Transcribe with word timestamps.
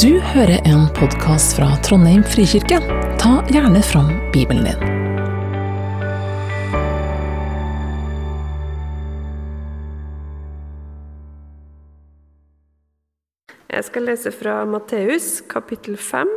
Du 0.00 0.20
hører 0.20 0.62
en 0.64 0.86
podkast 0.96 1.56
fra 1.58 1.66
Trondheim 1.84 2.22
frikirke. 2.24 2.78
Ta 3.20 3.32
gjerne 3.52 3.82
fram 3.84 4.06
Bibelen 4.32 4.64
din. 4.64 4.84
Jeg 13.68 13.84
skal 13.84 14.08
lese 14.08 14.32
fra 14.32 14.54
Matteus 14.64 15.42
kapittel 15.52 15.98
5, 16.00 16.30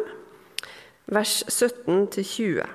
vers 1.16 1.36
17-20. 1.48 2.66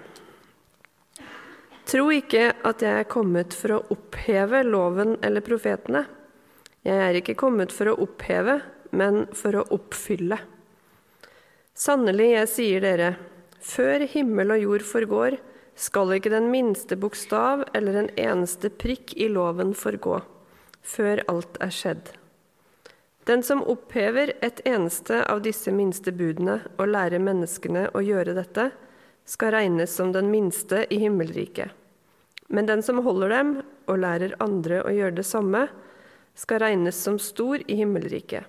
Tro 1.91 2.07
ikke 2.15 2.47
at 2.55 2.87
jeg 2.87 3.03
er 3.03 3.11
kommet 3.11 3.59
for 3.59 3.77
å 3.77 3.83
oppheve 3.93 4.63
loven 4.65 5.19
eller 5.21 5.45
profetene. 5.45 6.07
Jeg 6.89 7.05
er 7.11 7.21
ikke 7.21 7.37
kommet 7.37 7.75
for 7.75 7.93
å 7.93 7.99
oppheve, 8.07 8.63
men 8.97 9.27
for 9.37 9.61
å 9.61 9.67
oppfylle. 9.77 10.41
Sannelig, 11.81 12.35
jeg 12.35 12.49
sier 12.53 12.83
dere, 12.85 13.15
før 13.65 14.03
himmel 14.13 14.53
og 14.53 14.61
jord 14.61 14.83
forgår, 14.85 15.39
skal 15.81 16.13
ikke 16.13 16.33
den 16.35 16.51
minste 16.53 16.99
bokstav 17.01 17.63
eller 17.73 17.97
en 17.97 18.11
eneste 18.21 18.69
prikk 18.69 19.15
i 19.17 19.31
loven 19.33 19.73
forgå, 19.73 20.19
før 20.85 21.25
alt 21.33 21.57
er 21.65 21.73
skjedd. 21.73 22.13
Den 23.25 23.41
som 23.47 23.65
opphever 23.65 24.35
et 24.45 24.61
eneste 24.69 25.23
av 25.25 25.41
disse 25.47 25.73
minste 25.73 26.13
budene 26.13 26.59
og 26.77 26.93
lærer 26.93 27.23
menneskene 27.25 27.89
å 27.97 28.05
gjøre 28.05 28.37
dette, 28.37 28.71
skal 29.25 29.57
regnes 29.57 29.97
som 29.97 30.13
den 30.13 30.29
minste 30.29 30.85
i 30.93 31.01
himmelriket. 31.01 31.73
Men 32.53 32.69
den 32.69 32.85
som 32.85 33.01
holder 33.07 33.33
dem 33.39 33.59
og 33.89 34.03
lærer 34.05 34.37
andre 34.45 34.85
å 34.85 34.93
gjøre 34.93 35.23
det 35.23 35.31
samme, 35.33 35.71
skal 36.37 36.61
regnes 36.61 37.01
som 37.01 37.17
stor 37.17 37.63
i 37.65 37.81
himmelriket. 37.81 38.45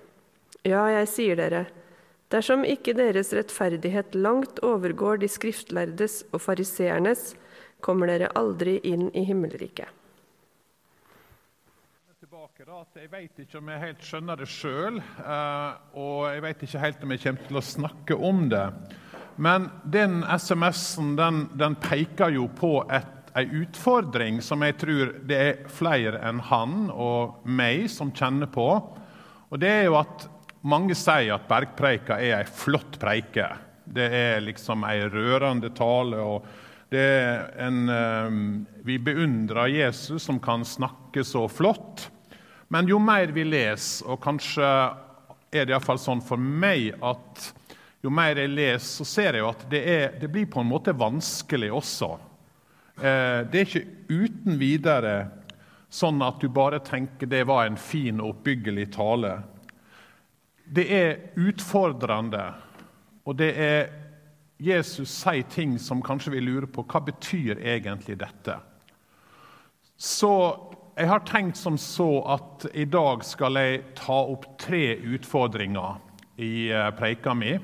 Ja, 0.68 0.84
jeg 1.00 1.08
sier 1.08 1.40
dere, 1.40 1.70
dersom 2.32 2.64
ikke 2.64 2.96
deres 2.96 3.32
rettferdighet 3.36 4.16
langt 4.16 4.62
overgår 4.64 5.20
de 5.22 5.28
skriftlærdes 5.30 6.22
og 6.32 6.40
fariseernes, 6.44 7.32
kommer 7.82 8.08
dere 8.08 8.30
aldri 8.38 8.78
inn 8.86 9.10
i 9.14 9.26
himmelriket. 9.28 9.88
Jeg 12.62 13.08
vet 13.10 13.40
ikke 13.42 13.58
om 13.58 13.68
jeg 13.72 13.80
helt 13.82 14.04
skjønner 14.06 14.38
det 14.38 14.46
sjøl, 14.48 14.98
og 15.98 16.18
jeg 16.30 16.42
vet 16.44 16.62
ikke 16.64 16.82
helt 16.82 17.02
om 17.02 17.14
jeg 17.14 17.22
kommer 17.24 17.48
til 17.48 17.58
å 17.58 17.62
snakke 17.66 18.18
om 18.28 18.44
det. 18.52 18.66
Men 19.36 19.66
den 19.82 20.20
SMS-en 20.22 21.16
den, 21.18 21.40
den 21.58 21.74
peker 21.82 22.32
jo 22.34 22.46
på 22.54 22.84
et, 22.92 23.32
en 23.34 23.54
utfordring 23.62 24.40
som 24.44 24.62
jeg 24.62 24.76
tror 24.80 25.12
det 25.28 25.38
er 25.40 25.62
flere 25.72 26.20
enn 26.28 26.42
han 26.52 26.90
og 26.92 27.42
meg 27.48 27.88
som 27.90 28.12
kjenner 28.14 28.50
på. 28.52 28.68
Og 29.50 29.60
det 29.60 29.72
er 29.72 29.86
jo 29.88 29.98
at 30.00 30.28
mange 30.62 30.96
sier 30.98 31.34
at 31.34 31.48
bergpreika 31.50 32.18
er 32.20 32.40
ei 32.40 32.48
flott 32.48 32.98
preike. 33.02 33.48
Det 33.84 34.08
er 34.14 34.44
liksom 34.44 34.84
ei 34.86 35.00
rørende 35.10 35.72
tale. 35.74 36.20
og 36.22 36.46
en, 36.92 38.66
Vi 38.84 38.98
beundrer 38.98 39.72
Jesus 39.72 40.22
som 40.22 40.38
kan 40.40 40.64
snakke 40.64 41.24
så 41.24 41.48
flott. 41.48 42.10
Men 42.68 42.88
jo 42.88 42.98
mer 43.02 43.32
vi 43.34 43.44
leser, 43.44 44.06
og 44.08 44.20
kanskje 44.22 44.64
er 45.52 45.66
det 45.66 45.74
iallfall 45.74 46.00
sånn 46.00 46.22
for 46.24 46.40
meg 46.40 46.94
at 47.04 47.50
jo 48.02 48.10
mer 48.10 48.38
jeg 48.40 48.50
leser, 48.50 48.88
så 49.02 49.06
ser 49.06 49.36
jeg 49.36 49.44
jo 49.44 49.50
at 49.52 49.64
det, 49.70 49.82
er, 49.86 50.06
det 50.18 50.30
blir 50.32 50.48
på 50.50 50.62
en 50.62 50.70
måte 50.70 50.94
vanskelig 50.96 51.68
også. 51.76 52.08
Eh, 52.96 53.42
det 53.52 53.60
er 53.60 53.68
ikke 53.68 53.84
uten 54.08 54.58
videre 54.58 55.14
sånn 55.92 56.24
at 56.24 56.40
du 56.40 56.48
bare 56.48 56.80
tenker 56.82 57.28
det 57.28 57.44
var 57.48 57.68
en 57.68 57.78
fin 57.78 58.20
og 58.20 58.38
oppbyggelig 58.38 58.88
tale. 58.96 59.36
Det 60.72 60.86
er 60.88 61.18
utfordrende, 61.36 62.46
og 63.28 63.36
det 63.36 63.50
er 63.60 63.90
Jesus 64.62 65.10
sier 65.10 65.44
ting 65.50 65.74
som 65.82 66.00
kanskje 66.04 66.36
vi 66.36 66.40
lurer 66.40 66.68
på 66.70 66.84
hva 66.86 67.02
betyr 67.04 67.58
egentlig 67.58 68.16
dette. 68.20 68.54
Så 69.98 70.30
jeg 70.96 71.10
har 71.10 71.24
tenkt 71.28 71.58
som 71.60 71.76
så 71.80 72.08
at 72.36 72.66
i 72.72 72.86
dag 72.88 73.24
skal 73.26 73.58
jeg 73.58 73.82
ta 73.98 74.16
opp 74.32 74.46
tre 74.60 74.96
utfordringer 75.16 76.00
i 76.40 76.70
preika 76.96 77.34
mi. 77.36 77.56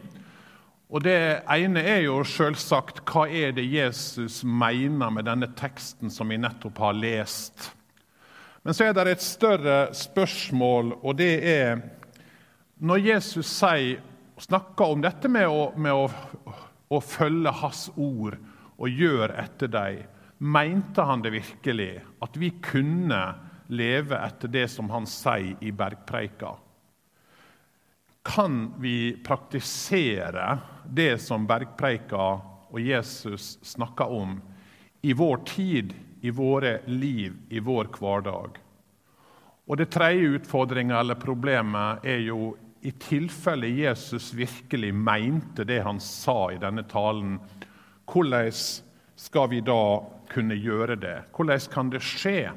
Og 0.88 1.04
Det 1.04 1.44
ene 1.52 1.82
er 1.84 2.02
jo 2.06 2.22
selvsagt 2.24 3.02
hva 3.08 3.26
er 3.28 3.52
det 3.56 3.66
Jesus 3.68 4.42
mener 4.44 5.12
med 5.12 5.28
denne 5.28 5.50
teksten 5.56 6.12
som 6.12 6.28
vi 6.28 6.40
nettopp 6.40 6.80
har 6.80 6.96
lest. 6.96 7.70
Men 8.64 8.74
så 8.74 8.88
er 8.88 8.96
det 8.96 9.06
et 9.12 9.24
større 9.24 9.76
spørsmål, 9.94 10.96
og 11.02 11.16
det 11.20 11.32
er 11.44 11.82
når 12.78 12.98
Jesus 12.98 13.48
sier, 13.50 14.02
snakker 14.38 14.92
om 14.94 15.02
dette 15.02 15.28
med, 15.28 15.48
å, 15.50 15.72
med 15.74 15.94
å, 15.94 16.06
å, 16.94 17.00
følge 17.02 17.50
Hans 17.58 17.88
ord 17.98 18.36
og 18.78 19.00
gjøre 19.00 19.34
etter 19.42 19.70
dem, 19.72 20.04
mente 20.38 21.02
han 21.02 21.24
det 21.24 21.32
virkelig? 21.34 21.96
At 22.22 22.38
vi 22.38 22.52
kunne 22.62 23.22
leve 23.74 24.20
etter 24.22 24.52
det 24.54 24.68
som 24.70 24.90
han 24.94 25.08
sier 25.10 25.58
i 25.58 25.72
bergpreika? 25.74 26.52
Kan 28.28 28.60
vi 28.78 29.16
praktisere 29.26 30.46
det 30.86 31.16
som 31.24 31.48
bergpreika 31.48 32.28
og 32.68 32.78
Jesus 32.78 33.56
snakker 33.66 34.14
om, 34.14 34.38
i 35.02 35.14
vår 35.18 35.42
tid, 35.50 35.94
i 36.22 36.30
våre 36.30 36.78
liv, 36.86 37.34
i 37.50 37.58
vår 37.58 37.90
hverdag? 37.98 38.62
Og 39.68 39.76
Det 39.76 39.90
tredje 39.92 40.38
utfordringa 40.38 41.00
eller 41.00 41.18
problemet 41.20 42.06
er 42.06 42.22
jo 42.24 42.54
i 42.80 42.92
tilfelle 42.92 43.68
Jesus 43.68 44.32
virkelig 44.34 44.94
mente 44.94 45.64
det 45.64 45.80
han 45.82 46.00
sa 46.00 46.52
i 46.52 46.60
denne 46.62 46.84
talen, 46.88 47.38
hvordan 48.08 48.52
skal 49.18 49.48
vi 49.50 49.60
da 49.60 49.82
kunne 50.30 50.54
gjøre 50.54 50.96
det? 50.96 51.16
Hvordan 51.34 51.70
kan 51.72 51.90
det 51.90 52.02
skje? 52.04 52.50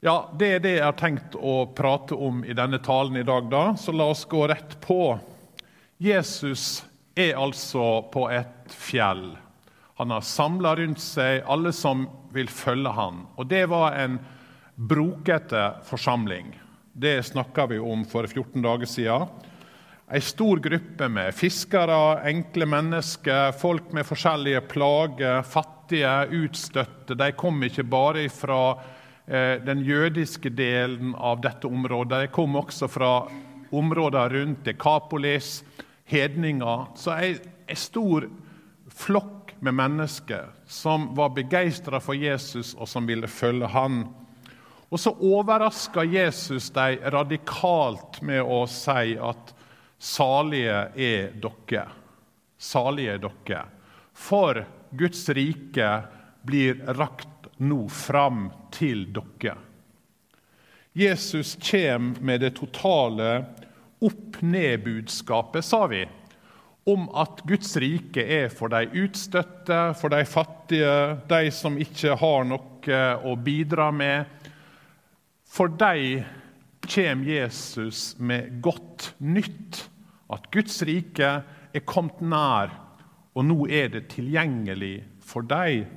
Ja, 0.00 0.30
Det 0.38 0.48
er 0.54 0.60
det 0.62 0.76
jeg 0.76 0.84
har 0.84 0.94
tenkt 0.98 1.34
å 1.34 1.66
prate 1.74 2.14
om 2.14 2.44
i 2.44 2.54
denne 2.54 2.78
talen 2.78 3.16
i 3.16 3.26
dag, 3.26 3.50
da. 3.50 3.74
så 3.76 3.92
la 3.92 4.06
oss 4.12 4.24
gå 4.24 4.46
rett 4.46 4.80
på. 4.80 5.18
Jesus 5.98 6.84
er 7.18 7.34
altså 7.34 8.02
på 8.12 8.28
et 8.30 8.70
fjell. 8.70 9.36
Han 9.98 10.14
har 10.14 10.22
samla 10.22 10.76
rundt 10.78 11.02
seg 11.02 11.42
alle 11.50 11.72
som 11.74 12.06
vil 12.30 12.46
følge 12.46 12.92
han. 12.94 13.24
Og 13.34 13.50
det 13.50 13.64
var 13.66 13.98
en 13.98 14.20
brokete 14.78 15.64
forsamling. 15.88 16.54
Det 17.00 17.22
snakka 17.22 17.66
vi 17.66 17.78
om 17.78 18.04
for 18.04 18.26
14 18.26 18.62
dager 18.62 18.86
siden. 18.86 19.28
Ei 20.10 20.18
stor 20.20 20.58
gruppe 20.58 21.06
med 21.08 21.34
fiskere, 21.36 21.98
enkle 22.26 22.66
mennesker, 22.66 23.52
folk 23.54 23.92
med 23.94 24.06
forskjellige 24.08 24.64
plager, 24.66 25.44
fattige, 25.46 26.10
utstøtte. 26.40 27.14
De 27.14 27.28
kom 27.38 27.62
ikke 27.62 27.84
bare 27.86 28.24
fra 28.34 28.62
eh, 29.28 29.62
den 29.62 29.84
jødiske 29.86 30.50
delen 30.50 31.14
av 31.14 31.38
dette 31.44 31.70
området, 31.70 32.24
de 32.24 32.34
kom 32.34 32.58
også 32.58 32.90
fra 32.90 33.12
områder 33.70 34.34
rundt 34.34 34.66
Dekapolis, 34.66 35.62
hedninger. 36.10 36.86
Så 36.98 37.14
ei, 37.14 37.36
ei 37.68 37.78
stor 37.78 38.26
flokk 38.90 39.54
med 39.62 39.78
mennesker 39.78 40.50
som 40.66 41.12
var 41.14 41.30
begeistra 41.38 42.02
for 42.02 42.18
Jesus, 42.18 42.74
og 42.74 42.90
som 42.90 43.06
ville 43.06 43.30
følge 43.30 43.70
han. 43.70 44.08
Og 44.88 45.00
så 45.00 45.12
overrasker 45.12 46.08
Jesus 46.08 46.70
dem 46.72 47.02
radikalt 47.12 48.22
med 48.24 48.40
å 48.40 48.62
si 48.70 49.16
at 49.20 49.52
salige 50.00 50.78
er 50.96 51.32
dere. 51.42 51.84
Salige 52.58 53.18
er 53.18 53.24
dere. 53.26 53.64
For 54.16 54.62
Guds 54.98 55.26
rike 55.36 55.90
blir 56.48 56.80
rakt 56.96 57.50
nå 57.60 57.84
fram 57.92 58.48
til 58.72 59.08
dere. 59.12 59.58
Jesus 60.98 61.54
kommer 61.60 62.22
med 62.24 62.40
det 62.40 62.56
totale 62.56 63.44
opp-ned-budskapet, 64.02 65.64
sa 65.64 65.84
vi, 65.86 66.00
om 66.88 67.04
at 67.14 67.42
Guds 67.46 67.76
rike 67.76 68.22
er 68.22 68.48
for 68.50 68.72
de 68.72 68.88
utstøtte, 69.04 69.78
for 70.00 70.10
de 70.14 70.24
fattige, 70.26 70.94
de 71.28 71.50
som 71.54 71.76
ikke 71.78 72.16
har 72.18 72.48
noe 72.48 73.02
å 73.28 73.34
bidra 73.36 73.90
med. 73.92 74.37
For 75.58 75.66
dem 75.74 76.22
kommer 76.86 77.26
Jesus 77.26 78.14
med 78.18 78.60
godt 78.62 79.14
nytt. 79.18 79.88
At 80.30 80.44
Guds 80.54 80.76
rike 80.86 81.30
er 81.74 81.82
kommet 81.88 82.20
nær, 82.22 82.70
og 83.34 83.46
nå 83.48 83.64
er 83.66 83.88
det 83.90 84.04
tilgjengelig 84.12 85.00
for 85.24 85.42
dem. 85.48 85.88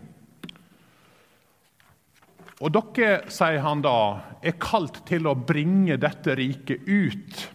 Og 2.62 2.74
dere, 2.74 3.30
sier 3.30 3.62
han 3.62 3.84
da, 3.86 3.94
er 4.42 4.58
kalt 4.62 5.04
til 5.10 5.30
å 5.30 5.36
bringe 5.38 6.00
dette 6.02 6.34
riket 6.38 6.90
ut. 6.90 7.46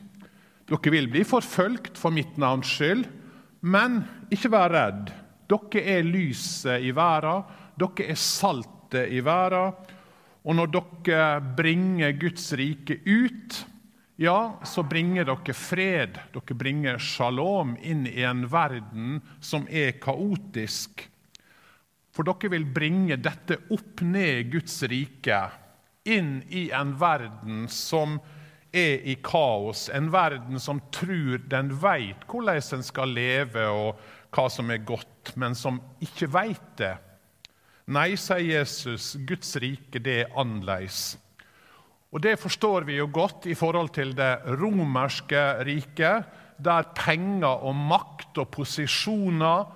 Dere 0.71 0.95
vil 0.95 1.11
bli 1.11 1.27
forfølgt 1.27 1.99
for 1.99 2.15
mitt 2.15 2.39
navns 2.39 2.71
skyld, 2.71 3.07
men 3.67 4.05
ikke 4.31 4.53
vær 4.55 4.75
redd. 4.75 5.11
Dere 5.51 5.85
er 5.99 6.07
lyset 6.07 6.87
i 6.87 6.95
verden, 6.95 7.47
dere 7.83 8.11
er 8.15 8.19
saltet 8.21 9.11
i 9.11 9.23
verden. 9.27 9.75
Og 10.47 10.55
når 10.55 10.71
dere 10.71 11.23
bringer 11.59 12.13
Guds 12.21 12.53
rike 12.55 13.01
ut, 13.03 13.59
ja, 14.17 14.57
så 14.65 14.85
bringer 14.87 15.27
dere 15.27 15.55
fred, 15.59 16.21
dere 16.33 16.57
bringer 16.57 17.01
shalom 17.03 17.75
inn 17.83 18.07
i 18.07 18.23
en 18.25 18.47
verden 18.49 19.19
som 19.45 19.67
er 19.69 19.99
kaotisk. 20.01 21.03
For 22.15 22.25
dere 22.25 22.53
vil 22.55 22.69
bringe 22.73 23.19
dette 23.21 23.59
opp 23.75 24.01
ned 24.07 24.53
Guds 24.55 24.79
rike, 24.89 25.41
inn 26.07 26.39
i 26.55 26.69
en 26.71 26.95
verden 26.97 27.67
som 27.69 28.21
er 28.71 29.03
i 29.03 29.17
kaos. 29.19 29.89
En 29.93 30.13
verden 30.15 30.63
som 30.63 30.79
tror 30.95 31.43
den 31.51 31.75
veit 31.83 32.23
hvordan 32.31 32.63
en 32.79 32.87
skal 32.87 33.13
leve 33.19 33.67
og 33.67 33.99
hva 34.31 34.47
som 34.53 34.71
er 34.71 34.85
godt, 34.87 35.35
men 35.35 35.59
som 35.59 35.83
ikke 36.07 36.31
veit 36.31 36.71
det. 36.79 36.95
Nei, 37.87 38.17
sier 38.19 38.43
Jesus, 38.43 39.13
Guds 39.23 39.53
rike 39.63 40.01
det 40.03 40.15
er 40.25 40.33
annerledes. 40.35 41.15
Og 42.11 42.19
Det 42.21 42.35
forstår 42.41 42.83
vi 42.89 42.97
jo 42.97 43.07
godt 43.13 43.47
i 43.47 43.55
forhold 43.55 43.93
til 43.95 44.11
det 44.17 44.43
romerske 44.59 45.63
riket, 45.63 46.27
der 46.59 46.89
penger 46.97 47.63
og 47.63 47.77
makt 47.77 48.41
og 48.43 48.49
posisjoner 48.51 49.69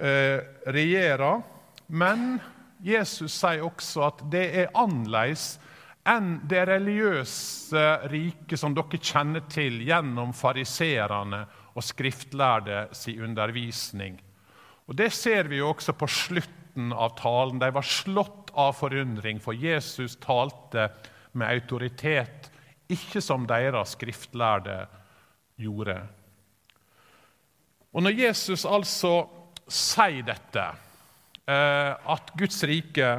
eh, 0.00 0.40
regjerer. 0.72 1.42
Men 1.88 2.40
Jesus 2.80 3.36
sier 3.36 3.66
også 3.66 4.06
at 4.08 4.24
det 4.32 4.46
er 4.62 4.72
annerledes 4.72 5.58
enn 6.08 6.38
det 6.48 6.64
religiøse 6.68 7.84
riket 8.08 8.60
som 8.60 8.72
dere 8.72 9.04
kjenner 9.04 9.44
til 9.52 9.82
gjennom 9.84 10.32
fariserene 10.32 11.44
og 11.74 11.84
skriftlærde 11.84 12.86
si 12.96 13.18
undervisning. 13.20 14.16
Og 14.88 14.96
Det 14.96 15.12
ser 15.12 15.48
vi 15.48 15.60
jo 15.60 15.74
også 15.74 15.92
på 15.92 16.08
slutten 16.08 16.63
av 16.92 17.16
talen. 17.18 17.58
De 17.58 17.70
var 17.70 17.82
slått 17.82 18.50
av 18.54 18.72
forundring, 18.78 19.40
for 19.40 19.54
Jesus 19.54 20.16
talte 20.22 20.88
med 21.32 21.50
autoritet, 21.50 22.50
ikke 22.90 23.22
som 23.24 23.46
deres 23.48 23.94
skriftlærde 23.96 24.84
gjorde. 25.56 25.98
Og 27.94 28.02
Når 28.02 28.18
Jesus 28.18 28.64
altså 28.66 29.12
sier 29.70 30.26
dette, 30.26 30.64
eh, 31.46 31.92
at 31.94 32.32
Guds 32.36 32.62
rike 32.66 33.10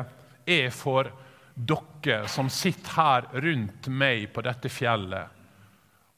er 0.45 0.69
for 0.75 1.09
dere 1.55 2.27
som 2.27 2.49
sitter 2.51 2.97
her 2.99 3.29
rundt 3.41 3.87
meg 3.87 4.27
på 4.35 4.43
dette 4.45 4.69
fjellet, 4.69 5.31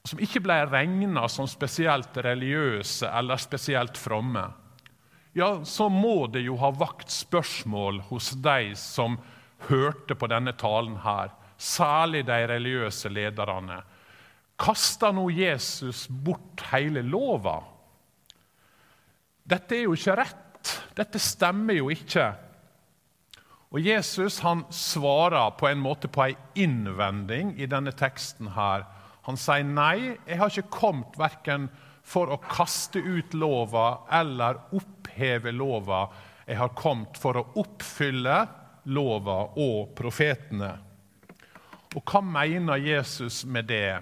som 0.07 0.21
ikke 0.23 0.41
ble 0.41 0.57
regna 0.71 1.27
som 1.29 1.47
spesielt 1.47 2.15
religiøse 2.17 3.09
eller 3.11 3.39
spesielt 3.41 3.99
fromme, 3.99 4.47
ja, 5.37 5.51
så 5.63 5.87
må 5.93 6.27
det 6.33 6.41
jo 6.47 6.57
ha 6.59 6.71
vakt 6.73 7.11
spørsmål 7.13 8.01
hos 8.09 8.31
de 8.41 8.73
som 8.79 9.19
hørte 9.69 10.17
på 10.17 10.29
denne 10.31 10.53
talen 10.57 10.97
her 11.05 11.33
særlig 11.57 12.25
de 12.27 12.37
religiøse 12.49 13.09
lederne. 13.09 13.81
Kasta 14.57 15.11
nå 15.13 15.27
Jesus 15.33 16.05
bort 16.09 16.63
hele 16.71 17.03
lova? 17.05 17.59
Dette 19.47 19.77
er 19.77 19.85
jo 19.85 19.95
ikke 19.97 20.17
rett. 20.17 20.73
Dette 20.97 21.21
stemmer 21.21 21.77
jo 21.77 21.89
ikke. 21.93 22.31
Og 23.71 23.83
Jesus 23.83 24.39
han 24.43 24.63
svarer 24.73 25.53
på 25.59 25.67
en 25.69 25.81
måte 25.81 26.09
på 26.11 26.23
en 26.23 26.45
innvending 26.55 27.53
i 27.59 27.67
denne 27.69 27.91
teksten. 27.91 28.47
her. 28.55 28.85
Han 29.27 29.37
sier 29.37 29.63
nei, 29.63 30.17
jeg 30.25 30.39
har 30.39 30.49
ikke 30.49 30.71
kommet 30.71 31.17
verken 31.19 31.69
for 32.07 32.31
å 32.31 32.39
kaste 32.39 33.01
ut 33.03 33.33
lova 33.35 34.07
eller 34.15 34.61
oppheve 34.77 35.51
lova. 35.51 36.05
Jeg 36.47 36.59
har 36.61 36.75
kommet 36.77 37.19
for 37.19 37.35
å 37.35 37.47
oppfylle 37.59 38.37
lova 38.87 39.39
og 39.59 39.91
profetene. 39.97 40.69
Og 41.97 42.03
hva 42.07 42.21
mener 42.23 42.79
Jesus 42.79 43.41
med 43.43 43.67
det? 43.67 43.97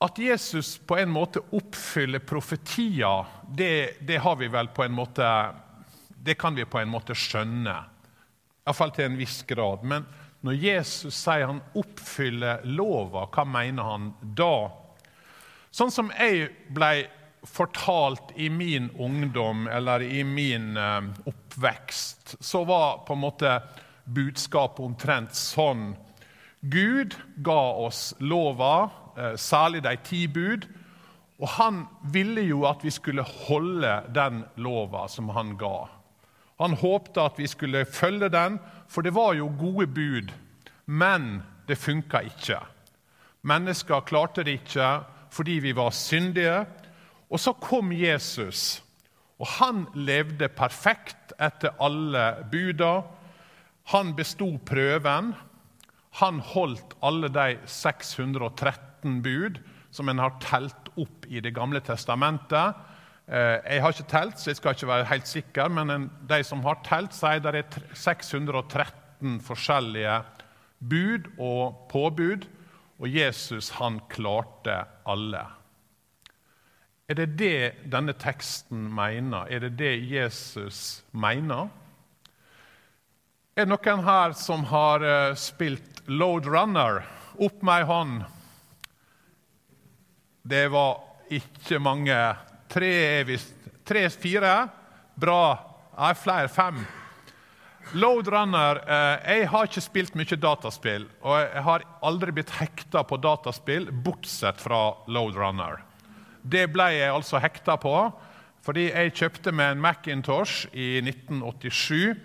At 0.00 0.18
Jesus 0.22 0.76
på 0.78 0.96
en 1.02 1.10
måte 1.10 1.42
oppfyller 1.52 2.22
profetier, 2.22 3.26
det, 3.50 3.98
det, 4.00 4.20
har 4.22 4.36
vi 4.40 4.48
vel 4.48 4.70
på 4.70 4.84
en 4.84 4.94
måte 4.94 5.26
Det 6.08 6.34
kan 6.38 6.54
vi 6.54 6.64
på 6.64 6.78
en 6.78 6.90
måte 6.90 7.14
skjønne. 7.16 7.74
Iallfall 8.64 8.92
til 8.94 9.08
en 9.08 9.18
viss 9.18 9.42
grad. 9.48 9.84
Men 9.84 10.06
når 10.44 10.58
Jesus 10.62 11.16
sier 11.16 11.48
han 11.50 11.60
oppfyller 11.76 12.64
lova, 12.64 13.26
hva 13.32 13.44
mener 13.48 13.82
han 13.82 14.12
da? 14.22 14.70
Sånn 15.70 15.92
som 15.92 16.10
jeg 16.16 16.48
ble 16.74 17.08
fortalt 17.46 18.32
i 18.36 18.48
min 18.50 18.90
ungdom 18.98 19.68
eller 19.70 20.02
i 20.02 20.24
min 20.24 20.76
uh, 20.76 21.04
oppvekst, 21.28 22.36
så 22.40 22.64
var 22.68 23.04
på 23.06 23.14
en 23.14 23.22
måte 23.22 23.52
budskapet 24.08 24.84
omtrent 24.84 25.36
sånn 25.36 25.92
Gud 26.60 27.14
ga 27.36 27.60
oss 27.86 28.14
lova, 28.18 28.90
eh, 29.16 29.36
særlig 29.38 29.82
de 29.84 29.92
ti 30.02 30.24
bud. 30.26 30.64
Og 31.38 31.48
han 31.54 31.84
ville 32.02 32.42
jo 32.42 32.64
at 32.66 32.82
vi 32.82 32.90
skulle 32.90 33.22
holde 33.22 33.92
den 34.10 34.42
lova 34.56 35.04
som 35.08 35.28
han 35.36 35.54
ga. 35.56 35.86
Han 36.58 36.74
håpte 36.74 37.22
at 37.22 37.38
vi 37.38 37.46
skulle 37.46 37.84
følge 37.86 38.28
den, 38.28 38.58
for 38.90 39.06
det 39.06 39.14
var 39.14 39.36
jo 39.38 39.52
gode 39.60 39.86
bud. 39.86 40.32
Men 40.86 41.44
det 41.68 41.78
funka 41.78 42.24
ikke. 42.26 42.58
Mennesker 43.46 44.02
klarte 44.02 44.42
det 44.42 44.58
ikke 44.58 44.88
fordi 45.30 45.58
vi 45.64 45.74
var 45.76 45.94
syndige. 45.94 46.64
Og 47.28 47.40
så 47.40 47.52
kom 47.52 47.92
Jesus, 47.92 48.82
og 49.38 49.46
han 49.58 49.84
levde 49.94 50.48
perfekt 50.48 51.34
etter 51.38 51.76
alle 51.80 52.24
buda. 52.50 53.02
Han 53.92 54.14
besto 54.16 54.56
prøven. 54.66 55.34
Han 56.18 56.40
holdt 56.40 56.96
alle 57.04 57.28
de 57.30 57.58
613 57.68 59.20
bud 59.22 59.60
som 59.94 60.08
en 60.08 60.20
har 60.20 60.36
telt 60.42 60.90
opp 60.98 61.26
i 61.28 61.40
Det 61.40 61.54
gamle 61.54 61.80
testamentet. 61.84 62.74
Eh, 63.28 63.58
jeg 63.74 63.82
har 63.82 63.94
ikke 63.94 64.10
telt, 64.10 64.40
så 64.40 64.50
jeg 64.50 64.58
skal 64.58 64.76
ikke 64.76 64.90
være 64.90 65.08
helt 65.10 65.28
sikker, 65.28 65.68
men 65.68 66.10
de 66.28 66.42
som 66.44 66.62
har 66.64 66.80
telt, 66.86 67.14
sier 67.16 67.42
det 67.44 67.54
er 67.60 67.88
613 67.94 69.40
forskjellige 69.44 70.20
bud 70.78 71.28
og 71.38 71.88
påbud, 71.90 72.46
og 72.98 73.08
Jesus 73.08 73.70
han 73.78 74.00
klarte 74.10 74.80
alle. 75.06 75.44
Er 77.08 77.16
det 77.16 77.28
det 77.40 77.60
denne 77.88 78.12
teksten 78.18 78.88
mener? 78.92 79.46
Er 79.48 79.62
det 79.64 79.76
det 79.78 79.94
Jesus 80.10 81.02
mener? 81.16 81.70
Er 83.56 83.64
det 83.64 83.72
noen 83.72 84.04
her 84.04 84.34
som 84.38 84.66
har 84.70 85.02
eh, 85.02 85.36
spilt 85.38 86.02
Load 86.06 86.46
Runner? 86.46 87.00
Opp 87.38 87.62
med 87.62 87.80
ei 87.80 87.86
hånd. 87.88 88.18
Det 90.48 90.66
var 90.74 91.00
ikke 91.32 91.80
mange. 91.80 92.18
Tre-fire? 92.68 94.54
Bra. 95.16 95.42
Er 95.96 96.14
flere. 96.18 96.48
Fem. 96.52 96.84
Load 97.92 98.28
Runner 98.28 98.80
eh, 98.84 99.36
Jeg 99.38 99.48
har 99.48 99.68
ikke 99.68 99.82
spilt 99.82 100.16
mye 100.18 100.36
dataspill. 100.36 101.06
Og 101.24 101.38
jeg 101.40 101.64
har 101.64 101.84
aldri 102.04 102.34
blitt 102.36 102.52
hekta 102.58 103.04
på 103.08 103.16
dataspill, 103.22 103.88
bortsett 104.04 104.60
fra 104.60 104.92
Load 105.08 105.38
Runner. 105.38 105.80
Det 106.42 106.66
ble 106.72 106.90
jeg 106.96 107.12
altså 107.12 107.40
hekta 107.42 107.78
på 107.80 107.94
fordi 108.68 108.88
jeg 108.90 109.14
kjøpte 109.16 109.52
meg 109.54 109.70
en 109.72 109.80
Macintosh 109.80 110.66
i 110.76 110.98
1987. 111.00 112.16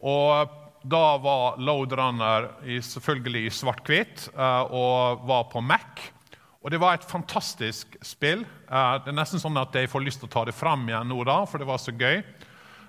og 0.00 0.62
da 0.86 1.16
var 1.18 1.58
Loadrunner 1.58 2.48
selvfølgelig 2.64 3.42
i 3.46 3.52
svart-hvitt 3.54 4.28
eh, 4.34 4.74
og 4.74 5.22
var 5.26 5.46
på 5.50 5.60
Mac. 5.60 6.02
Og 6.62 6.70
Det 6.70 6.80
var 6.82 6.94
et 6.94 7.06
fantastisk 7.06 7.96
spill. 8.02 8.42
Eh, 8.42 8.92
det 9.02 9.12
er 9.12 9.18
nesten 9.18 9.42
sånn 9.42 9.58
at 9.58 9.74
Jeg 9.74 9.90
får 9.90 10.02
lyst 10.02 10.22
til 10.22 10.30
å 10.30 10.34
ta 10.34 10.44
det 10.46 10.54
fram 10.54 10.86
igjen 10.88 11.10
nå, 11.10 11.22
da, 11.26 11.44
for 11.46 11.62
det 11.62 11.68
var 11.68 11.78
så 11.82 11.94
gøy. 11.94 12.22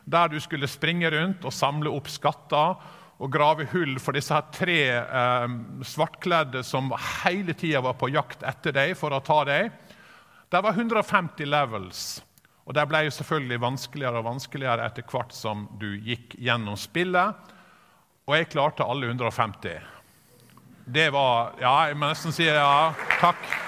Der 0.08 0.32
du 0.32 0.38
skulle 0.40 0.70
springe 0.72 1.10
rundt 1.12 1.44
og 1.44 1.54
samle 1.56 1.92
opp 1.92 2.08
skatter 2.08 2.78
og 3.18 3.34
grave 3.34 3.66
hull 3.74 3.98
for 4.00 4.16
disse 4.16 4.36
her 4.36 4.46
tre 4.54 4.78
eh, 5.02 5.56
svartkledde 5.90 6.62
som 6.64 6.94
hele 7.24 7.56
tida 7.58 7.82
var 7.84 7.98
på 8.00 8.12
jakt 8.14 8.46
etter 8.46 8.76
deg 8.76 8.94
for 9.00 9.16
å 9.16 9.24
ta 9.26 9.42
deg. 9.50 9.72
Det 10.48 10.64
var 10.64 10.78
150 10.78 11.50
levels. 11.50 12.06
Og 12.68 12.76
Det 12.76 12.84
ble 12.88 13.06
jo 13.08 13.14
selvfølgelig 13.16 13.62
vanskeligere 13.64 14.22
og 14.22 14.28
vanskeligere 14.28 14.88
etter 14.88 15.06
hvert 15.08 15.36
som 15.36 15.68
du 15.80 15.90
gikk 16.04 16.36
gjennom 16.40 16.76
spillet. 16.80 17.54
Og 18.28 18.36
jeg 18.36 18.52
klarte 18.52 18.88
alle 18.88 19.08
150. 19.08 19.80
Det 20.88 21.10
var 21.12 21.56
Ja, 21.60 21.88
jeg 21.88 21.98
må 22.00 22.12
nesten 22.12 22.36
si 22.36 22.48
ja. 22.48 22.94
Takk. 23.20 23.67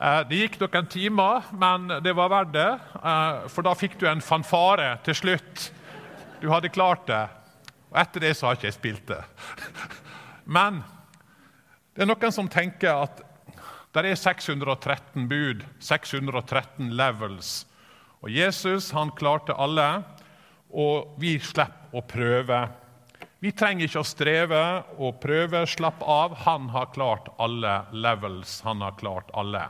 Eh, 0.00 0.20
det 0.28 0.40
gikk 0.40 0.58
noen 0.62 0.88
timer, 0.90 1.46
men 1.54 1.86
det 2.02 2.14
var 2.16 2.32
verdt 2.32 2.54
det. 2.56 2.70
Eh, 2.98 3.44
for 3.52 3.66
da 3.66 3.74
fikk 3.78 3.98
du 4.00 4.08
en 4.10 4.24
fanfare 4.24 4.96
til 5.06 5.18
slutt. 5.20 5.68
Du 6.42 6.48
hadde 6.50 6.72
klart 6.74 7.06
det. 7.08 7.22
Og 7.92 8.00
etter 8.02 8.26
det 8.26 8.32
så 8.36 8.48
har 8.48 8.58
ikke 8.58 8.68
jeg 8.68 8.78
spilt 8.78 9.06
det. 9.12 9.20
Men 10.56 10.82
det 11.94 12.02
er 12.04 12.10
noen 12.10 12.34
som 12.34 12.50
tenker 12.50 13.06
at 13.06 13.22
det 13.94 14.02
er 14.02 14.18
613 14.18 15.28
bud, 15.30 15.62
613 15.78 16.90
levels. 16.98 17.52
Og 18.20 18.32
Jesus 18.34 18.90
han 18.96 19.14
klarte 19.14 19.54
alle 19.54 19.86
og 20.74 21.14
vi 21.22 21.36
slipper 21.38 21.94
å 21.94 22.02
prøve. 22.02 22.58
Vi 23.38 23.52
trenger 23.54 23.86
ikke 23.86 24.02
å 24.02 24.08
streve 24.08 24.62
og 24.98 25.20
prøve. 25.22 25.62
Slapp 25.70 26.02
av. 26.02 26.34
Han 26.42 26.66
har 26.74 26.90
klart 26.94 27.30
alle 27.38 27.84
levels. 27.92 28.58
Han 28.66 28.82
har 28.82 28.96
klart 28.98 29.30
alle. 29.38 29.68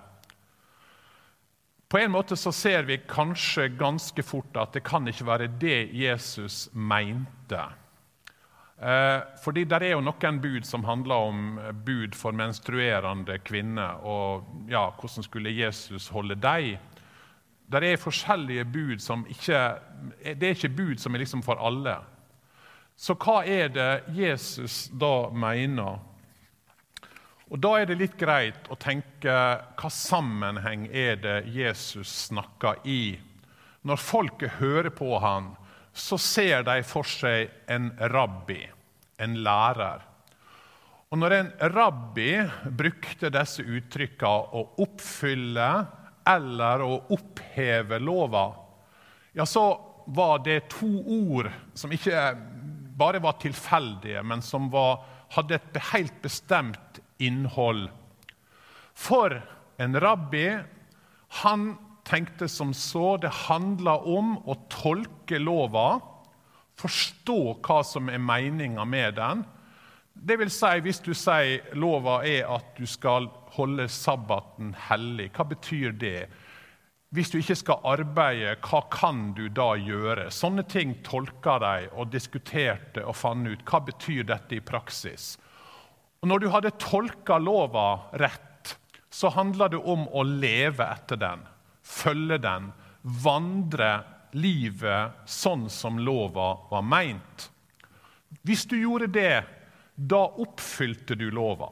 På 1.94 1.98
en 1.98 2.10
måte 2.10 2.36
så 2.36 2.50
ser 2.52 2.82
vi 2.82 2.96
kanskje 3.06 3.68
ganske 3.78 4.22
fort 4.26 4.56
at 4.58 4.72
det 4.74 4.80
kan 4.82 5.06
ikke 5.06 5.26
være 5.28 5.46
det 5.62 5.92
Jesus 5.94 6.64
mente. 6.74 7.60
Eh, 8.82 9.20
fordi 9.44 9.62
det 9.70 9.78
er 9.78 9.92
jo 9.92 10.00
noen 10.02 10.40
bud 10.42 10.66
som 10.66 10.82
handler 10.88 11.28
om 11.28 11.44
bud 11.86 12.16
for 12.18 12.34
menstruerende 12.34 13.36
kvinner. 13.46 14.02
Og 14.02 14.42
ja, 14.66 14.88
hvordan 14.90 15.22
skulle 15.22 15.54
Jesus 15.54 16.08
holde 16.10 16.34
dem? 16.34 16.82
Det 17.70 17.84
er 17.92 18.02
forskjellige 18.02 18.64
bud 18.64 18.98
som 18.98 19.22
ikke 19.30 19.60
Det 20.34 20.42
er 20.42 20.58
ikke 20.58 20.74
bud 20.74 20.98
som 20.98 21.14
er 21.14 21.22
liksom 21.22 21.46
for 21.46 21.62
alle. 21.62 21.94
Så 22.96 23.14
hva 23.14 23.44
er 23.46 23.70
det 23.70 24.02
Jesus 24.18 24.88
da 24.90 25.30
mener? 25.30 26.02
Og 27.54 27.60
Da 27.62 27.76
er 27.78 27.86
det 27.86 28.00
litt 28.00 28.16
greit 28.18 28.66
å 28.66 28.74
tenke 28.82 29.30
hva 29.78 29.90
sammenheng 29.92 30.88
er 30.90 31.20
det 31.22 31.36
Jesus 31.54 32.10
snakker 32.26 32.80
i? 32.82 33.14
Når 33.86 34.00
folket 34.02 34.56
hører 34.58 34.90
på 34.90 35.12
han, 35.22 35.52
så 35.94 36.18
ser 36.18 36.64
de 36.66 36.80
for 36.82 37.06
seg 37.06 37.52
en 37.70 37.92
rabbi, 38.10 38.58
en 39.22 39.36
lærer. 39.46 40.02
Og 41.14 41.20
Når 41.22 41.36
en 41.36 41.52
rabbi 41.76 42.32
brukte 42.74 43.30
disse 43.30 43.62
uttrykkene 43.62 44.50
å 44.50 44.64
oppfylle 44.82 45.70
eller 46.26 46.82
å 46.82 46.96
oppheve 47.14 48.02
lova, 48.02 48.48
ja, 49.30 49.46
så 49.46 49.68
var 50.10 50.42
det 50.42 50.72
to 50.74 50.90
ord 51.06 51.52
som 51.78 51.94
ikke 51.94 52.18
bare 52.98 53.22
var 53.22 53.38
tilfeldige, 53.38 54.26
men 54.26 54.42
som 54.42 54.66
var, 54.74 55.04
hadde 55.38 55.60
et 55.60 55.82
helt 55.92 56.18
bestemt 56.22 56.98
innhold. 57.26 57.88
For 58.94 59.40
en 59.82 60.00
rabbi 60.00 60.46
han 61.42 61.74
tenkte 62.04 62.48
som 62.48 62.74
så 62.74 63.16
det 63.16 63.32
handla 63.48 63.96
om 63.98 64.36
å 64.44 64.56
tolke 64.70 65.40
lova, 65.40 65.98
forstå 66.78 67.38
hva 67.64 67.80
som 67.86 68.10
er 68.12 68.22
meninga 68.22 68.84
med 68.84 69.16
den. 69.18 69.44
Det 70.14 70.36
vil 70.38 70.50
si, 70.52 70.70
hvis 70.84 71.00
du 71.02 71.10
sier 71.16 71.74
lova 71.78 72.20
er 72.26 72.46
at 72.50 72.74
du 72.78 72.86
skal 72.86 73.26
holde 73.56 73.88
sabbaten 73.90 74.74
hellig, 74.88 75.30
hva 75.34 75.46
betyr 75.50 75.94
det? 75.98 76.28
Hvis 77.14 77.30
du 77.30 77.38
ikke 77.38 77.56
skal 77.58 77.82
arbeide, 77.86 78.56
hva 78.66 78.80
kan 78.90 79.28
du 79.38 79.46
da 79.48 79.74
gjøre? 79.78 80.30
Sånne 80.34 80.64
ting 80.66 80.96
tolka 81.06 81.60
de 81.62 81.88
og 81.94 82.10
diskuterte 82.10 83.04
og 83.06 83.14
fant 83.14 83.46
ut. 83.46 83.62
Hva 83.62 83.84
betyr 83.86 84.26
dette 84.26 84.58
i 84.58 84.62
praksis? 84.64 85.36
Og 86.24 86.28
Når 86.30 86.40
du 86.40 86.46
hadde 86.48 86.70
tolka 86.80 87.36
lova 87.36 88.08
rett, 88.16 88.70
så 89.12 89.28
handla 89.28 89.68
det 89.68 89.76
om 89.76 90.06
å 90.08 90.22
leve 90.24 90.86
etter 90.88 91.20
den, 91.20 91.42
følge 91.84 92.38
den, 92.40 92.70
vandre 93.04 93.90
livet 94.32 95.28
sånn 95.28 95.68
som 95.68 96.00
lova 96.00 96.48
var 96.70 96.88
meint. 96.88 97.50
Hvis 98.40 98.64
du 98.72 98.78
gjorde 98.80 99.12
det, 99.12 99.44
da 99.94 100.24
oppfylte 100.40 101.12
du 101.12 101.28
lova. 101.28 101.68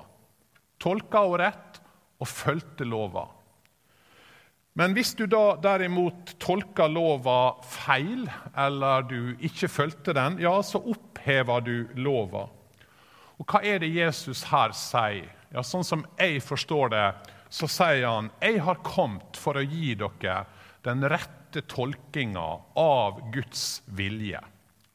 Tolka 0.77 1.25
henne 1.25 1.41
rett 1.47 1.81
og 2.21 2.29
fulgte 2.29 2.85
lova. 2.85 3.25
Men 4.77 4.93
hvis 4.93 5.17
du 5.17 5.25
da 5.33 5.57
derimot 5.65 6.37
tolka 6.37 6.93
lova 6.93 7.55
feil, 7.65 8.29
eller 8.53 9.09
du 9.09 9.33
ikke 9.41 9.73
fulgte 9.73 10.13
den, 10.13 10.43
ja, 10.45 10.59
så 10.61 10.85
opphever 10.93 11.65
du 11.65 11.77
lova. 11.97 12.51
Og 13.41 13.47
hva 13.49 13.62
er 13.65 13.83
det 13.83 13.93
Jesus 13.93 14.45
her 14.51 14.75
sier? 14.77 15.31
Ja, 15.53 15.62
Sånn 15.65 15.85
som 15.85 16.05
jeg 16.17 16.41
forstår 16.45 16.93
det, 16.93 17.07
så 17.53 17.69
sier 17.69 18.07
han 18.09 18.31
jeg 18.41 18.62
har 18.65 18.81
kommet 18.85 19.37
for 19.37 19.59
å 19.61 19.65
gi 19.65 19.93
dere 20.01 20.43
den 20.87 21.05
rette 21.05 21.62
tolkinga 21.69 22.47
av 22.81 23.21
Guds 23.35 23.83
vilje, 23.93 24.41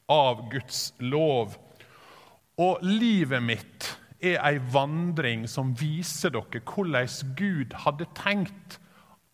av 0.10 0.48
Guds 0.52 0.90
lov. 1.06 1.54
Og 2.58 2.82
livet 2.82 3.44
mitt 3.46 3.92
er 4.18 4.40
ei 4.42 4.58
vandring 4.74 5.46
som 5.50 5.76
viser 5.78 6.34
dere 6.34 6.64
hvordan 6.66 7.36
Gud 7.38 7.78
hadde 7.86 8.10
tenkt 8.18 8.80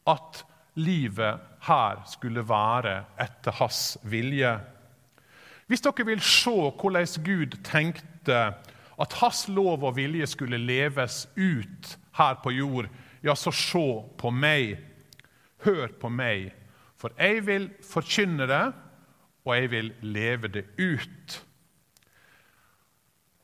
at 0.10 0.44
livet 0.76 1.40
her 1.70 2.04
skulle 2.10 2.44
være 2.50 2.98
etter 3.22 3.56
hans 3.62 3.96
vilje. 4.04 4.58
Hvis 5.72 5.84
dere 5.86 6.06
vil 6.06 6.22
se 6.28 6.52
hvordan 6.52 7.08
Gud 7.24 7.56
tenkte 7.64 8.40
at 9.02 9.14
hans 9.22 9.48
lov 9.50 9.84
og 9.84 9.96
vilje 9.98 10.28
skulle 10.30 10.60
leves 10.62 11.24
ut 11.36 11.96
her 12.18 12.36
på 12.44 12.54
jord, 12.54 12.90
ja, 13.24 13.36
så 13.36 13.52
se 13.56 13.86
på 14.20 14.32
meg. 14.32 14.78
Hør 15.64 15.94
på 16.00 16.10
meg, 16.12 16.52
for 17.00 17.16
jeg 17.16 17.46
vil 17.48 17.70
forkynne 17.88 18.48
det, 18.50 18.66
og 19.44 19.56
jeg 19.56 19.72
vil 19.72 19.92
leve 20.04 20.52
det 20.52 20.66
ut. 20.78 21.40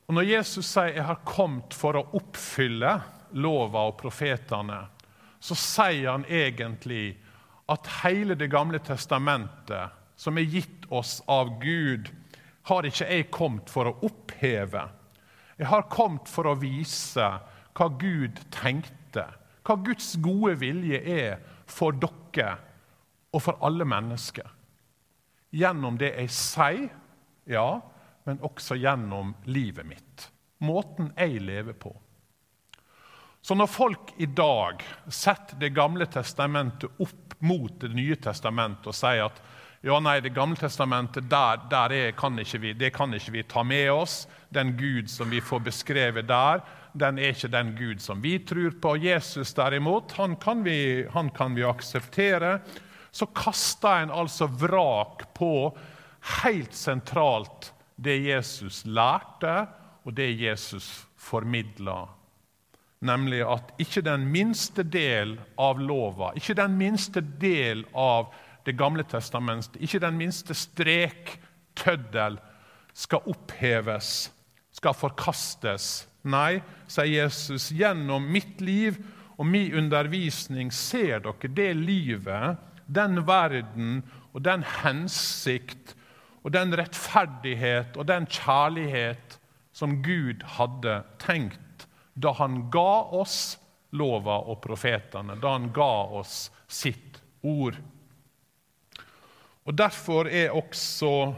Og 0.07 0.15
Når 0.15 0.21
Jesus 0.21 0.65
sier 0.65 0.93
'jeg 0.93 1.05
har 1.05 1.21
kommet 1.25 1.73
for 1.73 1.93
å 1.93 2.07
oppfylle 2.13 3.01
lova 3.33 3.87
og 3.87 3.97
profetene', 3.97 4.87
så 5.39 5.55
sier 5.55 6.11
han 6.11 6.25
egentlig 6.25 7.17
at 7.69 7.87
hele 8.03 8.35
Det 8.35 8.49
gamle 8.49 8.79
testamentet, 8.79 9.89
som 10.15 10.37
er 10.37 10.41
gitt 10.41 10.85
oss 10.89 11.21
av 11.27 11.59
Gud, 11.61 12.09
har 12.63 12.83
ikke 12.83 13.05
jeg 13.05 13.31
kommet 13.31 13.69
for 13.69 13.85
å 13.85 13.97
oppheve. 14.01 14.89
Jeg 15.59 15.67
har 15.67 15.89
kommet 15.91 16.29
for 16.31 16.47
å 16.47 16.55
vise 16.55 17.25
hva 17.75 17.87
Gud 17.99 18.39
tenkte, 18.55 19.25
hva 19.67 19.75
Guds 19.83 20.13
gode 20.23 20.55
vilje 20.61 21.01
er 21.03 21.41
for 21.69 21.95
dere 21.99 22.53
og 23.35 23.43
for 23.43 23.59
alle 23.67 23.85
mennesker. 23.87 24.47
Gjennom 25.51 25.97
det 25.99 26.13
jeg 26.13 26.31
sier, 26.33 26.89
ja, 27.49 27.69
men 28.23 28.39
også 28.45 28.77
gjennom 28.79 29.33
livet 29.49 29.87
mitt. 29.89 30.29
Måten 30.63 31.11
jeg 31.17 31.41
lever 31.43 31.75
på. 31.75 31.91
Så 33.41 33.55
når 33.55 33.71
folk 33.71 34.11
i 34.19 34.27
dag 34.27 34.81
setter 35.07 35.55
Det 35.55 35.69
gamle 35.71 36.03
testamentet 36.11 36.99
opp 36.99 37.37
mot 37.39 37.71
Det 37.79 37.87
nye 37.95 38.17
testamentet 38.19 38.89
og 38.91 38.97
sier 38.97 39.29
at 39.29 39.39
ja, 39.81 39.99
nei, 39.99 40.19
Det 40.19 40.33
gamle 40.35 40.59
testamentet, 40.59 41.29
der, 41.29 41.61
der 41.71 41.93
er, 41.95 42.11
kan 42.11 42.35
vi, 42.35 42.73
det 42.73 42.91
kan 42.93 43.13
ikke 43.13 43.31
vi 43.31 43.43
ta 43.43 43.63
med 43.63 43.91
oss. 43.91 44.27
Den 44.49 44.75
Gud 44.77 45.09
som 45.09 45.29
vi 45.29 45.39
får 45.41 45.59
beskrevet 45.59 46.27
der, 46.27 46.61
den 46.93 47.19
er 47.19 47.31
ikke 47.31 47.47
den 47.47 47.75
Gud 47.77 48.01
som 48.01 48.21
vi 48.21 48.39
tror 48.39 48.75
på. 48.81 48.95
Jesus 48.97 49.53
derimot, 49.53 50.11
han 50.17 50.35
kan 50.35 50.63
vi, 50.65 51.07
han 51.13 51.29
kan 51.29 51.55
vi 51.55 51.63
akseptere. 51.63 52.59
Så 53.11 53.25
kaster 53.25 54.03
en 54.03 54.11
altså 54.11 54.47
vrak 54.47 55.29
på 55.33 55.77
helt 56.43 56.75
sentralt 56.75 57.73
det 57.95 58.17
Jesus 58.19 58.85
lærte, 58.85 59.67
og 60.03 60.15
det 60.15 60.31
Jesus 60.39 61.05
formidla 61.19 62.07
Nemlig 62.99 63.39
at 63.47 63.69
ikke 63.79 64.01
den 64.03 64.25
minste 64.27 64.83
del 64.83 65.37
av 65.55 65.79
lova, 65.79 66.33
ikke 66.35 66.57
den 66.59 66.73
minste 66.75 67.21
del 67.21 67.85
av 67.95 68.33
Det 68.65 68.75
gamle 68.77 69.05
testamentet, 69.07 69.79
ikke 69.81 70.01
den 70.03 70.17
minste 70.19 70.55
strek, 70.57 71.37
tøddel, 71.79 72.37
skal 72.93 73.25
oppheves, 73.31 74.29
skal 74.75 74.97
forkastes. 74.97 76.07
Nei, 76.27 76.59
sier 76.91 77.23
Jesus, 77.23 77.69
gjennom 77.71 78.25
mitt 78.31 78.59
liv 78.61 78.97
og 79.39 79.47
min 79.47 79.71
undervisning 79.79 80.71
ser 80.75 81.23
dere 81.23 81.53
det 81.55 81.71
livet, 81.79 82.59
den 82.89 83.21
verden 83.27 84.01
og 84.33 84.43
den 84.43 84.65
hensikt 84.81 85.95
og 86.43 86.51
den 86.55 86.75
rettferdighet 86.75 87.95
og 87.99 88.09
den 88.09 88.27
kjærlighet 88.27 89.39
som 89.75 90.01
Gud 90.03 90.43
hadde 90.57 91.01
tenkt 91.21 91.87
da 92.19 92.33
han 92.35 92.65
ga 92.73 93.05
oss 93.15 93.55
lova 93.95 94.41
og 94.51 94.59
profetene, 94.63 95.37
da 95.39 95.55
han 95.55 95.69
ga 95.73 95.93
oss 96.19 96.49
sitt 96.67 97.21
ord. 97.47 97.77
Og 99.67 99.75
Derfor 99.77 100.29
er 100.29 100.55
også 100.55 101.35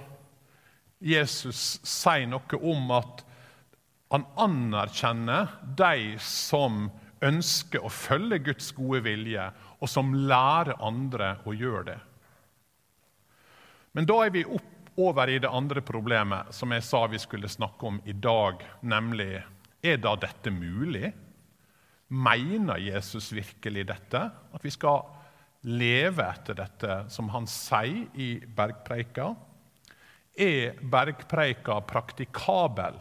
Jesus 1.01 1.79
sier 1.87 2.27
noe 2.29 2.59
om 2.61 2.91
at 2.93 3.23
han 4.11 4.25
anerkjenner 4.43 5.55
de 5.79 6.17
som 6.21 6.89
ønsker 7.23 7.81
å 7.85 7.89
følge 7.93 8.41
Guds 8.49 8.71
gode 8.75 9.01
vilje, 9.05 9.47
og 9.79 9.89
som 9.89 10.11
lærer 10.13 10.81
andre 10.83 11.35
å 11.47 11.55
gjøre 11.55 11.85
det. 11.93 11.97
Men 13.97 14.07
da 14.07 14.19
er 14.25 14.33
vi 14.35 14.43
opp 14.45 14.91
over 15.01 15.31
i 15.31 15.39
det 15.41 15.49
andre 15.49 15.81
problemet 15.85 16.51
som 16.55 16.71
jeg 16.75 16.83
sa 16.85 17.05
vi 17.09 17.19
skulle 17.21 17.49
snakke 17.49 17.87
om 17.87 17.99
i 18.05 18.13
dag, 18.13 18.61
nemlig 18.81 19.39
er 19.81 19.97
da 20.03 20.13
dette 20.19 20.51
mulig? 20.53 21.11
Mener 22.11 22.81
Jesus 22.83 23.31
virkelig 23.33 23.87
dette? 23.87 24.25
At 24.27 24.65
vi 24.65 24.73
skal 24.73 25.05
leve 25.67 26.25
etter 26.25 26.57
dette 26.57 27.03
som 27.13 27.29
han 27.33 27.47
sier 27.49 28.07
i 28.17 28.33
bergpreika? 28.45 29.33
er 30.37 30.77
bergpreika 30.81 31.79
praktikabel? 31.87 32.99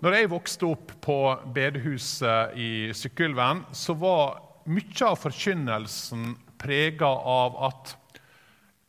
Når 0.00 0.16
jeg 0.16 0.30
vokste 0.32 0.68
opp 0.70 0.92
på 1.04 1.18
bedehuset 1.54 2.56
i 2.56 2.70
Sykkylven, 2.96 3.66
så 3.76 3.94
var 4.00 4.40
mye 4.70 5.06
av 5.06 5.18
forkynnelsen 5.20 6.34
prega 6.60 7.08
av 7.08 7.58
at 7.68 7.96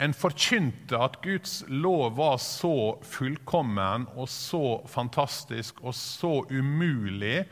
en 0.02 0.16
forkynte 0.18 0.98
at 0.98 1.20
Guds 1.22 1.60
lov 1.70 2.16
var 2.18 2.40
så 2.42 2.98
fullkommen 3.06 4.08
og 4.16 4.30
så 4.32 4.80
fantastisk 4.90 5.84
og 5.84 5.94
så 5.94 6.40
umulig 6.50 7.44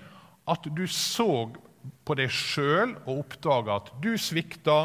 at 0.49 0.65
du 0.73 0.87
så 0.89 1.51
på 2.05 2.15
deg 2.17 2.31
sjøl 2.33 2.95
og 3.05 3.23
oppdage 3.23 3.75
at 3.75 3.91
du 4.03 4.13
svikta. 4.19 4.79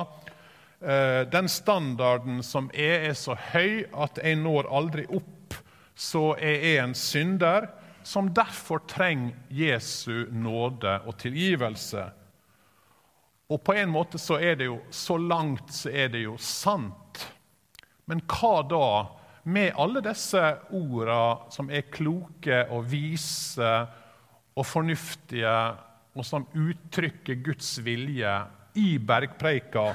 Eh, 0.81 1.23
den 1.31 1.49
standarden 1.49 2.43
som 2.45 2.71
er, 2.75 3.09
er 3.11 3.17
så 3.19 3.37
høy 3.53 3.85
at 3.93 4.21
jeg 4.23 4.41
når 4.43 4.69
aldri 4.69 5.07
opp, 5.09 5.57
så 5.95 6.35
jeg 6.41 6.75
er 6.75 6.83
en 6.85 6.97
synder 6.99 7.71
som 8.05 8.29
derfor 8.37 8.83
trenger 8.91 9.33
Jesu 9.49 10.27
nåde 10.33 10.99
og 11.07 11.17
tilgivelse. 11.23 12.05
Og 13.49 13.61
på 13.65 13.77
en 13.77 13.93
måte 13.93 14.19
så 14.21 14.39
er 14.41 14.59
det 14.61 14.69
jo 14.69 14.79
så 14.93 15.17
langt 15.21 15.73
så 15.73 15.93
er 15.93 16.11
det 16.13 16.25
jo 16.25 16.37
sant. 16.41 17.25
Men 18.09 18.21
hva 18.29 18.59
da 18.69 18.87
med 19.45 19.77
alle 19.81 20.01
disse 20.05 20.41
orda 20.73 21.51
som 21.53 21.69
er 21.73 21.89
kloke 21.93 22.63
og 22.73 22.87
vise 22.89 23.73
og 24.55 24.67
fornuftige, 24.67 25.57
og 26.15 26.27
som 26.27 26.47
uttrykker 26.55 27.41
Guds 27.45 27.79
vilje 27.83 28.33
i 28.79 28.99
bergpreika? 28.99 29.89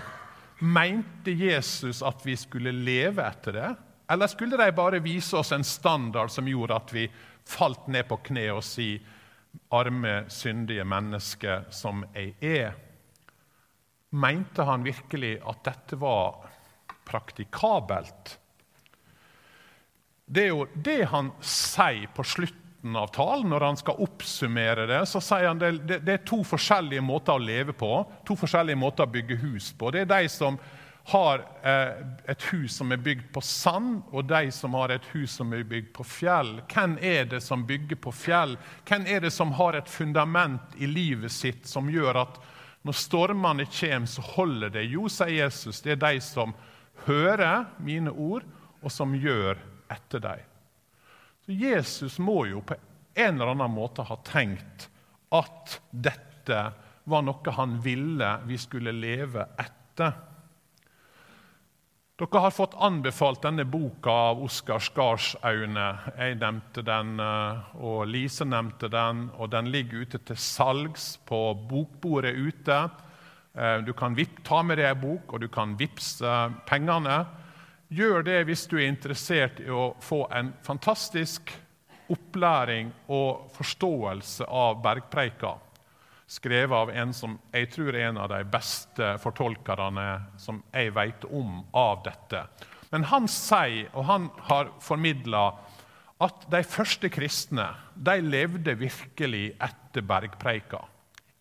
Mente 0.60 1.32
Jesus 1.32 2.02
at 2.04 2.26
vi 2.28 2.36
skulle 2.40 2.74
leve 2.76 3.24
etter 3.24 3.56
det? 3.56 3.70
Eller 4.10 4.28
skulle 4.28 4.58
de 4.58 4.72
bare 4.76 5.00
vise 5.00 5.38
oss 5.38 5.54
en 5.56 5.64
standard 5.64 6.32
som 6.34 6.48
gjorde 6.50 6.76
at 6.76 6.94
vi 6.94 7.06
falt 7.48 7.88
ned 7.88 8.08
på 8.10 8.20
kne 8.30 8.50
og 8.52 8.64
si, 8.66 9.00
'Arme, 9.72 10.26
syndige 10.30 10.84
menneske 10.86 11.64
som 11.70 12.06
jeg 12.14 12.36
er'? 12.42 12.78
Mente 14.12 14.64
han 14.64 14.84
virkelig 14.84 15.40
at 15.46 15.64
dette 15.64 16.00
var 16.00 16.50
praktikabelt? 17.06 18.38
Det 20.26 20.44
er 20.44 20.48
jo 20.48 20.66
det 20.76 21.06
han 21.10 21.32
sier 21.42 22.10
på 22.14 22.24
slutten 22.24 22.69
av 22.96 23.08
talen, 23.08 23.50
når 23.52 23.66
han 23.66 23.78
skal 23.80 24.00
oppsummere 24.06 24.86
det. 24.88 25.02
så 25.10 25.22
sier 25.24 25.50
han 25.50 25.60
det, 25.60 25.72
det, 25.88 25.98
det 26.08 26.14
er 26.14 26.28
to 26.28 26.42
forskjellige 26.48 27.04
måter 27.04 27.36
å 27.36 27.44
leve 27.44 27.76
på, 27.76 27.92
to 28.28 28.38
forskjellige 28.40 28.80
måter 28.80 29.04
å 29.08 29.12
bygge 29.12 29.40
hus 29.42 29.74
på. 29.76 29.92
Det 29.92 30.06
er 30.06 30.14
de 30.14 30.30
som 30.32 30.60
har 31.10 31.42
eh, 31.64 32.06
et 32.32 32.44
hus 32.52 32.76
som 32.78 32.92
er 32.94 33.02
bygd 33.02 33.32
på 33.34 33.42
sand, 33.44 34.02
og 34.12 34.28
de 34.30 34.52
som 34.54 34.76
har 34.78 34.94
et 34.94 35.06
hus 35.14 35.34
som 35.40 35.52
er 35.54 35.66
bygd 35.68 35.92
på 35.96 36.06
fjell. 36.08 36.60
Hvem 36.70 36.98
er 37.02 37.26
det 37.32 37.42
som 37.44 37.66
bygger 37.68 38.00
på 38.04 38.14
fjell? 38.14 38.56
Hvem 38.88 39.08
er 39.10 39.26
det 39.26 39.34
som 39.34 39.52
har 39.58 39.78
et 39.80 39.90
fundament 39.90 40.78
i 40.78 40.90
livet 40.90 41.34
sitt 41.34 41.68
som 41.68 41.90
gjør 41.90 42.24
at 42.24 42.40
når 42.88 42.96
stormene 42.96 43.66
kommer, 43.74 44.08
så 44.08 44.24
holder 44.36 44.76
det? 44.78 44.86
Jo, 44.94 45.10
sier 45.12 45.42
Jesus, 45.42 45.82
det 45.84 45.98
er 45.98 46.04
de 46.06 46.22
som 46.24 46.54
hører 47.08 47.68
mine 47.84 48.14
ord, 48.14 48.46
og 48.80 48.94
som 48.94 49.12
gjør 49.16 49.60
etter 49.92 50.24
dem. 50.24 50.49
Så 51.50 51.54
Jesus 51.54 52.20
må 52.20 52.44
jo 52.46 52.60
på 52.62 52.76
en 53.18 53.40
eller 53.42 53.56
annen 53.56 53.72
måte 53.74 54.04
ha 54.06 54.20
tenkt 54.22 54.84
at 55.34 55.80
dette 55.90 56.60
var 57.10 57.24
noe 57.26 57.54
han 57.56 57.74
ville 57.82 58.28
vi 58.46 58.58
skulle 58.62 58.94
leve 58.94 59.48
etter. 59.58 60.12
Dere 62.22 62.44
har 62.44 62.54
fått 62.54 62.78
anbefalt 62.78 63.42
denne 63.48 63.66
boka 63.66 64.14
av 64.28 64.44
Oskar 64.46 64.78
Skarsaune. 64.78 65.88
Jeg 66.20 66.38
nevnte 66.38 66.86
den, 66.86 67.18
eh, 67.18 67.74
og 67.82 68.06
Lise 68.14 68.46
nevnte 68.46 68.86
den. 68.94 69.32
og 69.34 69.50
Den 69.50 69.72
ligger 69.74 70.06
ute 70.06 70.22
til 70.22 70.38
salgs 70.38 71.18
på 71.26 71.56
bokbordet 71.66 72.36
ute. 72.38 72.92
Eh, 73.58 73.82
du 73.82 73.94
kan 73.94 74.14
ta 74.44 74.62
med 74.62 74.78
deg 74.78 74.86
ei 74.86 75.02
bok, 75.02 75.34
og 75.34 75.42
du 75.42 75.48
kan 75.48 75.74
vippse 75.82 76.54
pengene. 76.70 77.26
Gjør 77.90 78.22
det 78.26 78.44
hvis 78.46 78.68
du 78.70 78.78
er 78.78 78.90
interessert 78.90 79.60
i 79.64 79.70
å 79.74 79.96
få 80.04 80.24
en 80.36 80.52
fantastisk 80.66 81.50
opplæring 82.10 82.92
og 83.10 83.50
forståelse 83.56 84.46
av 84.46 84.78
bergpreika 84.84 85.56
skrevet 86.30 86.78
av 86.78 86.92
en 86.94 87.14
som 87.14 87.38
jeg 87.54 87.72
tror 87.74 87.96
er 87.96 88.12
en 88.12 88.20
av 88.22 88.30
de 88.30 88.44
beste 88.54 89.16
fortolkerne 89.24 90.06
som 90.38 90.62
jeg 90.70 90.94
vet 90.94 91.26
om 91.26 91.64
av 91.74 92.04
dette. 92.06 92.44
Men 92.94 93.08
han 93.10 93.26
sier, 93.30 93.90
og 93.94 94.06
han 94.06 94.30
har 94.50 94.70
formidla, 94.82 95.50
at 96.22 96.46
de 96.52 96.62
første 96.68 97.10
kristne 97.14 97.66
de 97.96 98.18
levde 98.22 98.76
virkelig 98.78 99.54
etter 99.56 100.06
bergpreika. 100.06 100.84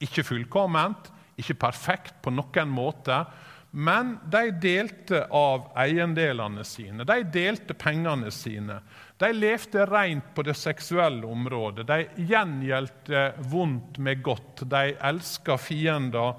Ikke 0.04 0.24
fullkomment, 0.24 1.10
ikke 1.38 1.58
perfekt 1.58 2.20
på 2.24 2.32
noen 2.32 2.70
måte, 2.72 3.24
men 3.70 4.18
de 4.30 4.50
delte 4.50 5.26
av 5.30 5.66
eiendelene 5.76 6.64
sine. 6.64 7.04
De 7.04 7.22
delte 7.32 7.74
pengene 7.76 8.30
sine. 8.32 8.78
De 9.20 9.28
levde 9.32 9.84
rent 9.86 10.30
på 10.34 10.44
det 10.46 10.54
seksuelle 10.56 11.26
området. 11.28 11.84
De 11.88 12.06
gjengjeldte 12.30 13.26
vondt 13.50 13.98
med 13.98 14.22
godt. 14.24 14.64
De 14.70 14.94
elska 15.10 15.58
fiender, 15.60 16.34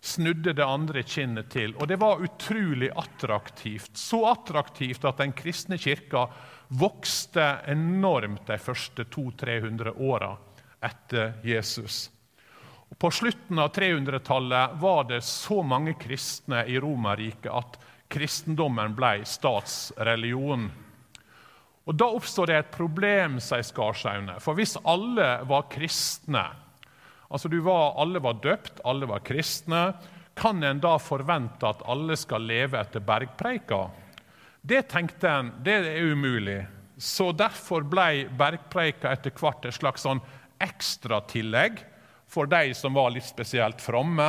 snudde 0.00 0.52
det 0.54 0.64
andre 0.64 1.02
kinnet 1.02 1.50
til. 1.50 1.74
Og 1.76 1.88
det 1.90 1.98
var 1.98 2.22
utrolig 2.22 2.92
attraktivt. 2.94 3.96
Så 3.98 4.22
attraktivt 4.30 5.04
at 5.08 5.18
den 5.18 5.34
kristne 5.34 5.78
kirka 5.78 6.28
vokste 6.68 7.48
enormt 7.66 8.46
de 8.46 8.58
første 8.62 9.08
200-300 9.10 9.96
åra 9.98 10.36
etter 10.84 11.40
Jesus. 11.42 12.06
På 12.96 13.10
slutten 13.10 13.58
av 13.58 13.72
300-tallet 13.74 14.70
var 14.80 15.04
det 15.04 15.20
så 15.20 15.62
mange 15.62 15.92
kristne 16.00 16.64
i 16.66 16.80
Romerriket 16.80 17.52
at 17.52 17.76
kristendommen 18.08 18.94
ble 18.96 19.20
statsreligion. 19.28 20.70
Og 21.88 21.94
Da 21.96 22.08
oppstår 22.12 22.50
det 22.50 22.56
et 22.56 22.72
problem, 22.74 23.38
sier 23.40 23.64
Skarsaune. 23.64 24.38
For 24.44 24.56
hvis 24.56 24.76
alle 24.84 25.28
var 25.48 25.68
kristne, 25.72 26.44
altså 27.28 27.48
var, 27.64 27.94
alle 28.00 28.20
var 28.24 28.40
døpt, 28.42 28.80
alle 28.84 29.08
var 29.08 29.24
kristne, 29.24 29.92
kan 30.38 30.62
en 30.62 30.80
da 30.80 30.98
forvente 31.02 31.66
at 31.66 31.82
alle 31.88 32.16
skal 32.16 32.44
leve 32.46 32.78
etter 32.80 33.00
bergpreika? 33.00 33.88
Det 34.60 34.88
tenkte 34.90 35.30
en 35.30 35.52
det 35.64 35.78
er 35.88 36.12
umulig. 36.12 36.66
Så 36.98 37.32
Derfor 37.32 37.86
ble 37.86 38.26
bergpreika 38.36 39.12
etter 39.12 39.32
hvert 39.38 39.64
et 39.64 39.76
slags 39.76 40.04
sånn 40.04 40.20
ekstratillegg 40.60 41.84
for 42.28 42.48
de 42.50 42.74
som 42.76 42.94
var 42.94 43.12
litt 43.14 43.26
spesielt 43.26 43.80
fromme, 43.82 44.28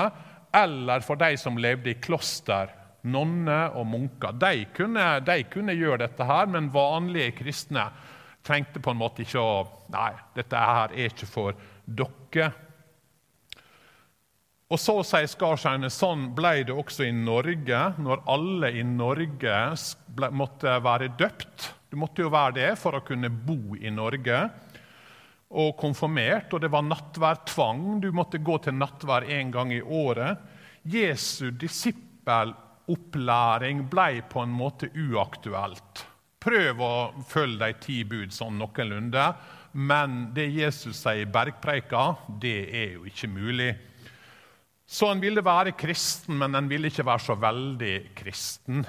eller 0.56 1.04
for 1.06 1.20
de 1.20 1.36
som 1.38 1.60
levde 1.60 1.92
i 1.92 2.00
kloster, 2.02 2.72
nonner 3.02 3.76
og 3.80 3.88
munker. 3.88 4.36
De 4.40 4.66
kunne, 4.76 5.04
de 5.24 5.44
kunne, 5.52 5.76
gjøre 5.78 6.04
dette, 6.06 6.26
her, 6.26 6.50
men 6.52 6.72
vanlige 6.74 7.36
kristne 7.40 7.86
trengte 8.46 8.82
på 8.84 8.94
en 8.94 9.00
måte 9.00 9.24
ikke 9.26 9.44
å 9.44 9.60
Nei, 9.90 10.12
dette 10.36 10.54
her 10.54 10.92
er 10.94 11.08
ikke 11.10 11.26
for 11.26 11.56
dere. 11.86 12.52
Og 14.70 14.78
så 14.78 15.00
sier 15.02 15.26
Skarsteine, 15.26 15.90
sånn 15.90 16.28
ble 16.38 16.60
det 16.68 16.76
også 16.78 17.08
i 17.08 17.14
Norge, 17.16 17.80
når 17.98 18.22
alle 18.30 18.70
i 18.78 18.84
Norge 18.86 19.56
ble, 20.14 20.30
måtte 20.30 20.76
være 20.86 21.10
døpt. 21.18 21.72
Du 21.90 21.98
måtte 21.98 22.22
jo 22.22 22.30
være 22.30 22.54
det 22.60 22.70
for 22.78 23.00
å 23.00 23.02
kunne 23.02 23.32
bo 23.34 23.74
i 23.82 23.90
Norge 23.90 24.44
og 25.50 25.78
konfirmert, 25.80 26.54
og 26.54 26.62
det 26.62 26.72
var 26.72 26.82
nattværtvang. 26.86 28.02
Du 28.04 28.12
måtte 28.14 28.38
gå 28.38 28.58
til 28.62 28.74
nattvær 28.78 29.24
én 29.26 29.52
gang 29.54 29.74
i 29.74 29.82
året. 29.82 30.38
Jesu 30.86 31.52
disippelopplæring 31.52 33.90
ble 33.90 34.22
på 34.30 34.40
en 34.46 34.50
måte 34.54 34.90
uaktuelt. 34.94 36.06
Prøv 36.40 36.80
å 36.80 37.12
følge 37.28 37.66
de 37.66 37.74
ti 37.84 38.04
bud 38.08 38.32
sånn 38.32 38.58
noenlunde, 38.62 39.34
men 39.74 40.34
det 40.34 40.48
Jesus 40.54 40.98
sier 41.04 41.22
i 41.26 41.30
bergpreika, 41.30 42.16
det 42.42 42.70
er 42.70 42.94
jo 42.96 43.06
ikke 43.10 43.28
mulig. 43.30 43.76
Så 44.90 45.08
han 45.12 45.22
ville 45.22 45.44
være 45.46 45.78
kristen, 45.78 46.38
men 46.40 46.54
han 46.58 46.70
ville 46.70 46.88
ikke 46.90 47.06
være 47.06 47.26
så 47.26 47.36
veldig 47.38 47.96
kristen. 48.18 48.86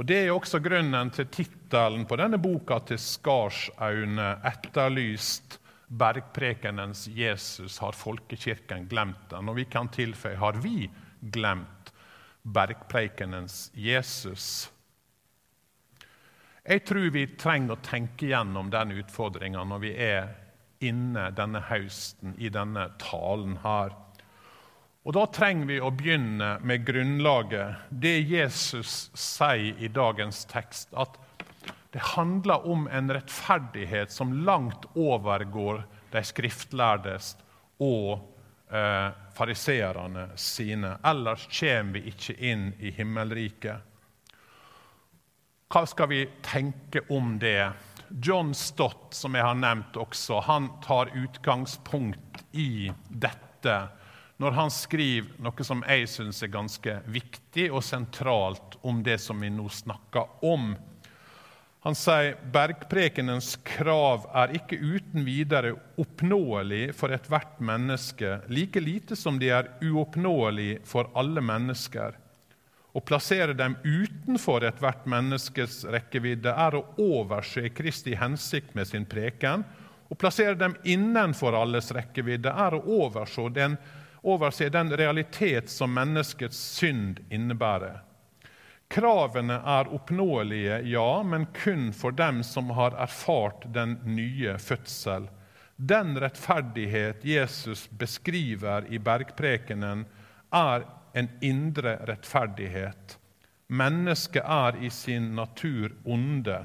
Og 0.00 0.06
Det 0.08 0.16
er 0.16 0.30
også 0.32 0.62
grunnen 0.64 1.10
til 1.12 1.26
tittelen 1.28 2.06
på 2.08 2.16
denne 2.16 2.38
boka 2.40 2.78
til 2.88 2.96
Skarsaune, 2.96 4.40
'Etterlyst 4.40 5.58
bergprekenens 5.90 7.08
Jesus'. 7.08 7.80
Har 7.80 7.92
folkekirken 7.92 8.88
glemt 8.88 9.28
den? 9.28 9.48
Og 9.48 9.56
vi 9.56 9.64
kan 9.64 9.88
tilføye 9.92 10.40
har 10.40 10.56
vi 10.56 10.90
glemt 11.20 11.92
bergprekenens 12.42 13.70
Jesus? 13.74 14.70
Jeg 16.64 16.84
tror 16.84 17.10
vi 17.12 17.26
trenger 17.36 17.76
å 17.76 17.84
tenke 17.84 18.30
gjennom 18.32 18.70
den 18.70 18.96
utfordringa 19.02 19.64
når 19.64 19.84
vi 19.84 19.92
er 19.96 20.32
inne 20.80 21.28
denne 21.36 21.60
høsten 21.60 22.38
i 22.38 22.48
denne 22.48 22.88
talen 22.98 23.58
her. 23.60 23.92
Og 25.00 25.14
Da 25.16 25.24
trenger 25.32 25.66
vi 25.66 25.78
å 25.80 25.88
begynne 25.96 26.58
med 26.60 26.84
grunnlaget, 26.84 27.86
det 27.88 28.18
Jesus 28.28 29.08
sier 29.16 29.78
i 29.80 29.88
dagens 29.88 30.44
tekst. 30.50 30.92
At 30.92 31.16
Det 31.90 32.02
handler 32.14 32.66
om 32.68 32.86
en 32.86 33.10
rettferdighet 33.10 34.12
som 34.12 34.44
langt 34.46 34.84
overgår 34.94 35.82
de 36.12 36.22
skriftlærdes 36.22 37.32
og 37.82 38.20
eh, 38.70 39.08
fariseerne 39.34 40.28
sine. 40.38 40.92
Ellers 41.02 41.48
kommer 41.50 41.98
vi 41.98 42.12
ikke 42.12 42.36
inn 42.38 42.68
i 42.78 42.92
himmelriket. 42.94 43.82
Hva 45.70 45.82
skal 45.86 46.10
vi 46.12 46.24
tenke 46.46 47.02
om 47.10 47.38
det? 47.42 47.72
John 48.22 48.54
Stott, 48.54 49.14
som 49.14 49.34
jeg 49.34 49.46
har 49.46 49.58
nevnt 49.58 49.96
også, 49.96 50.40
han 50.46 50.68
tar 50.82 51.10
utgangspunkt 51.14 52.44
i 52.52 52.90
dette 53.08 53.76
når 54.40 54.54
han 54.56 54.70
skriver 54.72 55.34
noe 55.44 55.64
som 55.66 55.82
jeg 55.84 56.06
syns 56.08 56.38
er 56.40 56.52
ganske 56.52 56.94
viktig 57.12 57.66
og 57.68 57.82
sentralt 57.84 58.78
om 58.88 59.02
det 59.04 59.18
som 59.20 59.42
vi 59.44 59.50
nå 59.52 59.66
snakker 59.68 60.46
om. 60.48 60.72
Han 61.84 61.96
sier 61.96 62.38
bergprekenens 62.52 63.54
krav 63.68 64.24
er 64.36 64.54
ikke 64.56 64.78
uten 64.80 65.26
videre 65.28 65.74
oppnåelig 66.00 66.90
for 66.96 67.12
ethvert 67.12 67.60
menneske, 67.60 68.38
like 68.48 68.80
lite 68.80 69.16
som 69.16 69.36
de 69.40 69.52
er 69.52 69.70
uoppnåelig 69.84 70.82
for 70.88 71.12
alle 71.20 71.44
mennesker. 71.44 72.16
Å 72.92 73.00
plassere 73.06 73.52
dem 73.54 73.76
utenfor 73.84 74.64
ethvert 74.66 75.04
menneskes 75.08 75.82
rekkevidde 75.92 76.56
er 76.56 76.80
å 76.80 76.84
overse 77.00 77.68
Kristi 77.76 78.16
hensikt 78.16 78.72
med 78.74 78.88
sin 78.88 79.04
preken. 79.08 79.68
Å 80.08 80.16
plassere 80.18 80.56
dem 80.58 80.74
innenfor 80.82 81.54
alles 81.54 81.92
rekkevidde 81.94 82.50
er 82.50 82.74
å 82.76 82.84
overse 83.04 83.46
den, 83.54 83.76
overse 84.22 84.68
den 84.68 84.96
realitet 84.96 85.70
som 85.70 85.94
menneskets 85.94 86.58
synd 86.76 87.20
innebærer. 87.30 88.00
Kravene 88.90 89.60
er 89.62 89.90
oppnåelige, 89.94 90.80
ja, 90.90 91.22
men 91.22 91.46
kun 91.54 91.92
for 91.94 92.10
dem 92.10 92.42
som 92.42 92.72
har 92.74 92.96
erfart 92.98 93.68
den 93.74 93.98
nye 94.04 94.56
fødsel. 94.58 95.28
Den 95.76 96.18
rettferdighet 96.20 97.24
Jesus 97.24 97.86
beskriver 97.88 98.84
i 98.90 98.98
bergprekenen, 98.98 100.04
er 100.50 100.84
en 101.14 101.28
indre 101.40 101.94
rettferdighet. 102.10 103.16
Mennesket 103.70 104.42
er 104.42 104.76
i 104.82 104.90
sin 104.90 105.34
natur 105.38 105.94
onde. 106.04 106.58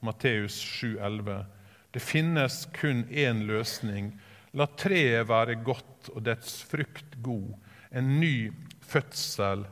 Matteus 0.00 0.54
7,11. 0.82 1.44
Det 1.90 2.00
finnes 2.00 2.68
kun 2.78 3.04
én 3.10 3.42
løsning. 3.46 4.12
La 4.58 4.66
treet 4.76 5.28
være 5.28 5.56
godt 5.64 6.10
og 6.12 6.24
dets 6.26 6.60
frukt 6.68 7.16
god. 7.24 7.54
En 7.92 8.18
ny 8.20 8.52
fødsel 8.84 9.64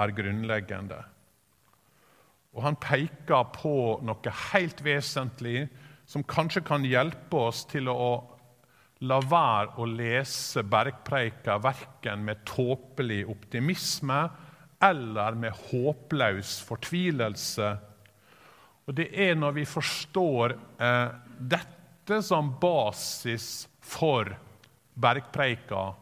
er 0.00 0.14
grunnleggende. 0.16 1.00
Og 2.54 2.62
han 2.66 2.78
peker 2.78 3.50
på 3.54 3.74
noe 4.06 4.36
helt 4.50 4.82
vesentlig 4.86 5.68
som 6.06 6.26
kanskje 6.26 6.64
kan 6.66 6.86
hjelpe 6.86 7.46
oss 7.48 7.64
til 7.70 7.90
å 7.90 8.12
la 9.04 9.18
være 9.20 9.82
å 9.82 9.86
lese 9.90 10.62
bergpreika 10.66 11.58
verken 11.62 12.24
med 12.26 12.44
tåpelig 12.48 13.24
optimisme 13.30 14.20
eller 14.84 15.36
med 15.38 15.56
håpløs 15.70 16.56
fortvilelse. 16.66 17.70
Og 18.84 18.94
Det 18.94 19.08
er 19.12 19.34
når 19.38 19.58
vi 19.60 19.64
forstår 19.68 20.54
eh, 20.78 21.14
dette 21.38 22.20
som 22.22 22.52
basis 22.60 23.64
for 23.84 24.32
bergpreika, 24.94 25.92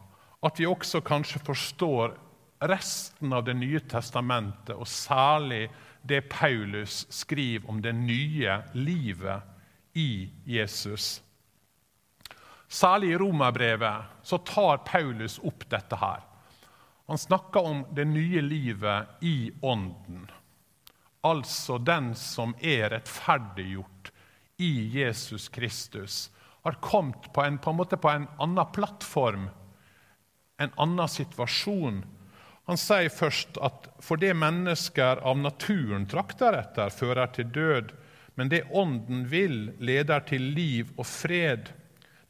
at 0.42 0.60
vi 0.60 0.66
også 0.66 1.02
kanskje 1.04 1.42
forstår 1.42 2.14
resten 2.62 3.32
av 3.32 3.44
Det 3.44 3.54
nye 3.58 3.80
testamentet, 3.90 4.76
og 4.76 4.86
særlig 4.86 5.68
det 6.02 6.28
Paulus 6.30 7.06
skriver 7.10 7.70
om 7.70 7.82
det 7.82 7.94
nye 7.94 8.60
livet 8.74 9.42
i 9.98 10.30
Jesus. 10.46 11.22
Særlig 12.68 13.12
i 13.12 13.18
romerbrevet 13.18 14.22
så 14.22 14.38
tar 14.38 14.82
Paulus 14.86 15.38
opp 15.42 15.66
dette 15.70 15.98
her. 15.98 16.22
Han 17.06 17.18
snakker 17.18 17.66
om 17.66 17.82
det 17.92 18.06
nye 18.08 18.40
livet 18.40 19.20
i 19.20 19.52
Ånden. 19.62 20.30
Altså 21.22 21.78
den 21.78 22.14
som 22.18 22.54
er 22.58 22.88
rettferdiggjort 22.94 24.10
i 24.62 24.72
Jesus 24.96 25.48
Kristus, 25.52 26.30
har 26.62 26.78
kommet 26.84 27.32
på 27.34 27.42
en, 27.42 27.58
på 27.58 27.70
en, 27.70 27.76
måte 27.76 27.98
på 27.98 28.10
en 28.10 28.28
annen 28.42 28.72
plattform, 28.74 29.48
en 30.62 30.74
annen 30.80 31.10
situasjon 31.10 32.02
han 32.70 32.78
sier 32.78 33.10
først 33.10 33.58
at 33.64 33.88
for 34.02 34.20
det 34.22 34.34
mennesker 34.38 35.22
av 35.26 35.38
naturen 35.40 36.06
trakter 36.10 36.54
etter, 36.60 36.92
fører 36.94 37.32
til 37.34 37.48
død, 37.54 37.90
men 38.38 38.52
det 38.52 38.64
Ånden 38.70 39.24
vil, 39.28 39.72
leder 39.82 40.22
til 40.28 40.52
liv 40.54 40.92
og 40.96 41.06
fred. 41.08 41.72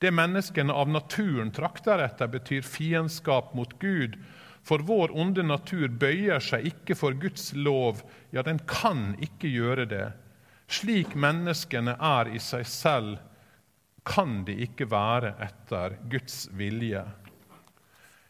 Det 0.02 0.10
menneskene 0.10 0.74
av 0.74 0.88
naturen 0.90 1.52
trakter 1.54 2.00
etter, 2.02 2.30
betyr 2.32 2.64
fiendskap 2.64 3.52
mot 3.54 3.76
Gud. 3.78 4.16
For 4.64 4.82
vår 4.86 5.12
onde 5.18 5.44
natur 5.44 5.90
bøyer 6.00 6.42
seg 6.42 6.66
ikke 6.72 6.96
for 6.96 7.14
Guds 7.18 7.50
lov, 7.54 8.00
ja, 8.32 8.42
den 8.42 8.62
kan 8.66 9.12
ikke 9.20 9.50
gjøre 9.52 9.86
det. 9.90 10.06
Slik 10.72 11.12
menneskene 11.18 11.98
er 12.00 12.32
i 12.32 12.40
seg 12.40 12.64
selv, 12.66 13.18
kan 14.04 14.42
de 14.46 14.54
ikke 14.64 14.88
være 14.90 15.34
etter 15.42 15.96
Guds 16.10 16.46
vilje. 16.58 17.04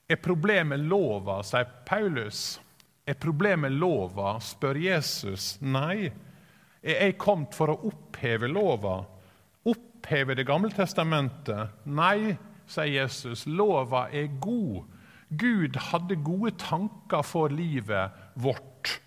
Er 0.08 0.20
problemet 0.20 0.82
lova, 0.84 1.40
sier 1.46 1.68
Paulus. 1.88 2.60
Er 3.08 3.16
problemet 3.18 3.72
lova, 3.72 4.36
spør 4.42 4.78
Jesus. 4.78 5.56
Nei. 5.64 6.12
Er 6.82 7.06
jeg 7.06 7.18
kommet 7.22 7.54
for 7.56 7.72
å 7.72 7.78
oppheve 7.88 8.50
lova? 8.50 9.00
Oppheve 9.72 10.36
Det 10.36 10.46
gamle 10.46 10.72
testamentet? 10.74 11.78
Nei, 11.86 12.34
sier 12.66 12.90
Jesus. 12.90 13.46
Lova 13.46 14.08
er 14.12 14.28
god. 14.42 14.82
Gud 15.32 15.78
hadde 15.88 16.18
gode 16.20 16.52
tanker 16.60 17.24
for 17.24 17.48
livet 17.48 18.12
vårt. 18.34 18.98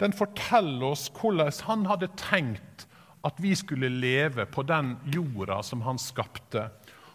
Den 0.00 0.14
forteller 0.16 0.92
oss 0.92 1.08
hvordan 1.18 1.50
han 1.66 1.88
hadde 1.90 2.12
tenkt 2.20 2.86
at 3.22 3.40
vi 3.40 3.54
skulle 3.56 3.88
leve 3.88 4.46
på 4.46 4.62
den 4.62 4.94
jorda 5.12 5.62
som 5.62 5.82
han 5.84 5.98
skapte. 5.98 6.68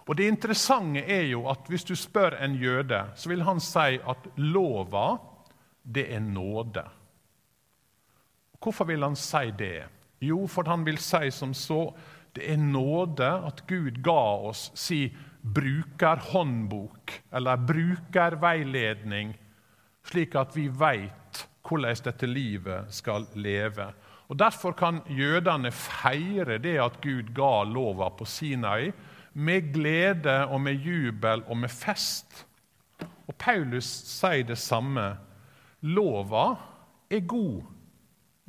Og 0.05 0.15
Det 0.15 0.27
interessante 0.27 1.01
er 1.01 1.25
jo 1.31 1.47
at 1.49 1.65
hvis 1.69 1.83
du 1.83 1.95
spør 1.95 2.37
en 2.37 2.55
jøde, 2.55 3.05
så 3.15 3.29
vil 3.29 3.41
han 3.41 3.59
si 3.59 3.97
at 3.97 4.27
lova, 4.37 5.17
det 5.83 6.05
er 6.13 6.19
nåde. 6.19 6.83
Hvorfor 8.61 8.85
vil 8.85 9.03
han 9.03 9.15
si 9.15 9.51
det? 9.57 9.85
Jo, 10.21 10.47
for 10.47 10.69
han 10.69 10.85
vil 10.85 10.97
si 10.97 11.31
som 11.31 11.53
så 11.53 11.89
det 12.35 12.51
er 12.51 12.57
nåde 12.59 13.27
at 13.47 13.63
Gud 13.67 14.01
ga 14.03 14.21
oss 14.49 14.67
si 14.75 15.07
brukerhåndbok, 15.41 17.13
eller 17.31 17.57
brukerveiledning, 17.57 19.35
slik 20.03 20.35
at 20.35 20.55
vi 20.57 20.67
veit 20.67 21.45
hvordan 21.65 22.01
dette 22.05 22.27
livet 22.29 22.91
skal 22.93 23.27
leve. 23.33 23.87
Og 24.27 24.39
Derfor 24.39 24.71
kan 24.71 25.01
jødene 25.09 25.71
feire 25.71 26.57
det 26.57 26.79
at 26.81 27.01
Gud 27.01 27.33
ga 27.35 27.63
lova 27.63 28.09
på 28.09 28.25
Sinai, 28.25 28.91
med 29.33 29.73
glede 29.73 30.45
og 30.47 30.61
med 30.61 30.73
jubel 30.73 31.43
og 31.47 31.57
med 31.57 31.69
fest. 31.69 32.45
Og 33.27 33.35
Paulus 33.37 33.85
sier 33.85 34.45
det 34.47 34.57
samme. 34.57 35.17
Lova 35.81 36.55
er 37.11 37.19
god. 37.27 37.63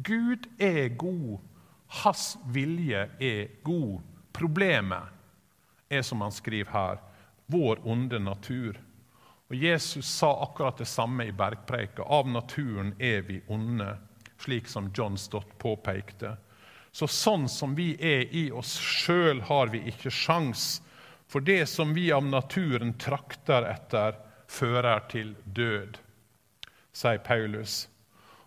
Gud 0.04 0.46
er 0.60 0.88
god. 0.96 1.38
Hans 1.86 2.36
vilje 2.52 3.08
er 3.20 3.46
god. 3.64 4.00
Problemet 4.32 5.12
er, 5.90 6.02
som 6.02 6.20
han 6.20 6.32
skriver 6.32 6.70
her, 6.72 7.02
vår 7.46 7.82
onde 7.86 8.20
natur. 8.20 8.76
Og 9.50 9.56
Jesus 9.62 10.06
sa 10.06 10.32
akkurat 10.42 10.78
det 10.78 10.88
samme 10.90 11.26
i 11.26 11.32
bergpreika. 11.32 12.02
Av 12.02 12.28
naturen 12.28 12.94
er 12.98 13.22
vi 13.26 13.40
onde, 13.48 13.92
slik 14.38 14.68
som 14.68 14.90
John 14.94 15.18
Stott 15.18 15.58
påpekte. 15.58 16.36
Så 16.92 17.08
sånn 17.12 17.48
som 17.48 17.74
vi 17.76 17.92
er 18.00 18.24
i 18.32 18.48
oss 18.52 18.76
sjøl, 18.80 19.42
har 19.48 19.68
vi 19.72 19.82
ikke 19.90 20.10
sjans. 20.10 20.80
For 21.28 21.44
det 21.44 21.66
som 21.68 21.92
vi 21.94 22.08
av 22.14 22.24
naturen 22.24 22.94
trakter 22.98 23.66
etter, 23.68 24.16
fører 24.46 25.02
til 25.10 25.34
død, 25.44 25.98
sier 26.94 27.18
Paulus. 27.26 27.88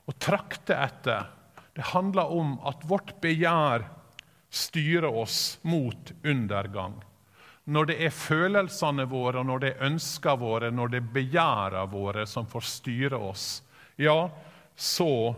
Å 0.08 0.16
trakte 0.18 0.78
etter, 0.80 1.28
det 1.76 1.92
handler 1.92 2.32
om 2.34 2.56
at 2.66 2.82
vårt 2.88 3.18
begjær 3.22 3.86
styrer 4.50 5.12
oss 5.12 5.60
mot 5.62 6.12
undergang. 6.24 6.96
Når 7.70 7.92
det 7.92 7.98
er 8.08 8.16
følelsene 8.16 9.06
våre, 9.12 9.44
når 9.46 9.62
det 9.62 9.70
er 9.76 9.92
ønskene 9.92 10.42
våre, 10.42 10.72
når 10.74 10.90
det 10.90 11.04
er 11.04 11.12
begjærene 11.20 11.86
våre 11.92 12.26
som 12.26 12.48
får 12.50 12.66
styre 12.66 13.20
oss, 13.30 13.62
ja, 14.00 14.30
så 14.74 15.36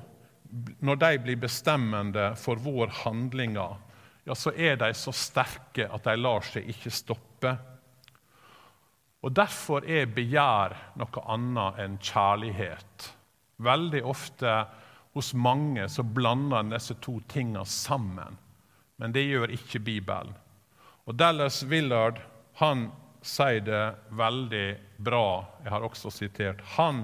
når 0.79 0.99
de 0.99 1.11
blir 1.23 1.39
bestemmende 1.39 2.31
for 2.39 2.59
vår 2.59 2.91
handlinger, 3.03 3.77
ja, 4.23 4.35
så 4.35 4.51
er 4.53 4.77
de 4.81 4.91
så 4.93 5.13
sterke 5.15 5.87
at 5.87 6.05
de 6.05 6.15
lar 6.19 6.45
seg 6.45 6.67
ikke 6.69 6.93
stoppe. 6.93 7.55
Og 9.21 9.33
Derfor 9.37 9.85
er 9.85 10.11
begjær 10.11 10.75
noe 10.99 11.25
annet 11.29 11.81
enn 11.81 11.97
kjærlighet. 12.01 13.09
Veldig 13.61 14.03
ofte 14.09 14.53
hos 15.13 15.33
mange 15.33 15.87
så 15.91 16.03
blander 16.03 16.69
disse 16.71 16.97
to 17.03 17.19
tingene 17.29 17.65
sammen. 17.65 18.37
men 19.01 19.11
det 19.11 19.23
gjør 19.25 19.49
ikke 19.49 19.79
Bibelen. 19.79 20.35
Og 21.09 21.15
Dallas 21.17 21.63
Willard 21.65 22.19
han 22.59 22.91
sier 23.25 23.63
det 23.65 23.95
veldig 24.13 24.67
bra. 25.01 25.45
Jeg 25.63 25.71
har 25.73 25.85
også 25.85 26.11
sitert 26.13 26.61
han. 26.77 27.01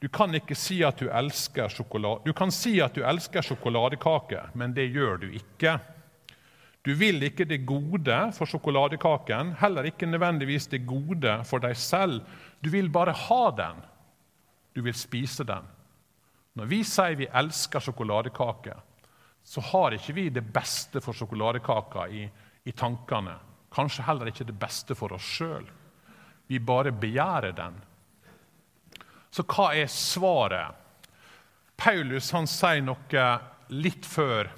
Du 0.00 0.08
kan 0.08 0.32
ikke 0.34 0.56
si 0.56 0.78
at 0.84 0.96
du 0.96 1.10
elsker 1.12 1.68
sjokolade. 1.68 2.24
Du 2.24 2.32
kan 2.36 2.52
si 2.54 2.78
at 2.80 2.94
du 2.96 3.02
elsker 3.04 3.44
sjokoladekake, 3.44 4.46
men 4.56 4.72
det 4.72 4.88
gjør 4.94 5.20
du 5.20 5.26
ikke. 5.36 5.76
Du 6.80 6.94
vil 6.96 7.20
ikke 7.26 7.44
det 7.44 7.66
gode 7.68 8.16
for 8.32 8.48
sjokoladekaken, 8.48 9.52
heller 9.60 9.90
ikke 9.90 10.08
nødvendigvis 10.08 10.70
det 10.72 10.86
gode 10.88 11.34
for 11.44 11.60
deg 11.60 11.76
selv. 11.76 12.22
Du 12.64 12.70
vil 12.72 12.88
bare 12.88 13.12
ha 13.12 13.42
den. 13.56 13.82
Du 14.72 14.80
vil 14.86 14.96
spise 14.96 15.44
den. 15.44 15.68
Når 16.56 16.70
vi 16.70 16.80
sier 16.84 17.18
vi 17.20 17.28
elsker 17.28 17.84
sjokoladekake, 17.84 18.78
så 19.44 19.60
har 19.68 19.96
ikke 19.96 20.16
vi 20.16 20.26
det 20.32 20.46
beste 20.52 21.04
for 21.04 21.16
sjokoladekaka 21.16 22.08
i, 22.08 22.24
i 22.64 22.72
tankene. 22.72 23.36
Kanskje 23.70 24.06
heller 24.08 24.32
ikke 24.32 24.48
det 24.48 24.56
beste 24.58 24.96
for 24.96 25.12
oss 25.12 25.28
sjøl. 25.36 25.68
Vi 26.48 26.58
bare 26.58 26.90
begjærer 26.96 27.52
den. 27.54 27.76
Så 29.30 29.44
hva 29.46 29.70
er 29.78 29.90
svaret? 29.90 30.76
Paulus 31.80 32.30
han 32.34 32.48
sier 32.50 32.82
noe 32.84 33.26
litt 33.70 34.06
før. 34.06 34.50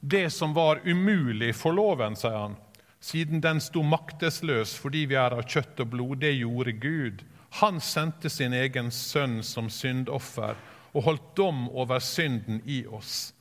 Det 0.00 0.28
som 0.30 0.52
var 0.54 0.82
umulig 0.84 1.54
for 1.56 1.72
loven, 1.72 2.16
sier 2.18 2.36
han, 2.36 2.56
siden 3.00 3.40
den 3.40 3.60
sto 3.62 3.82
maktesløs 3.86 4.74
fordi 4.80 5.06
vi 5.12 5.16
er 5.18 5.36
av 5.36 5.46
kjøtt 5.46 5.80
og 5.84 5.92
blod, 5.94 6.18
det 6.20 6.34
gjorde 6.36 6.74
Gud. 6.82 7.22
Han 7.62 7.80
sendte 7.80 8.30
sin 8.30 8.52
egen 8.52 8.90
sønn 8.92 9.38
som 9.46 9.70
syndoffer 9.72 10.58
og 10.92 11.06
holdt 11.06 11.32
dom 11.38 11.66
over 11.70 12.02
synden 12.02 12.60
i 12.64 12.82
oss. 12.86 13.32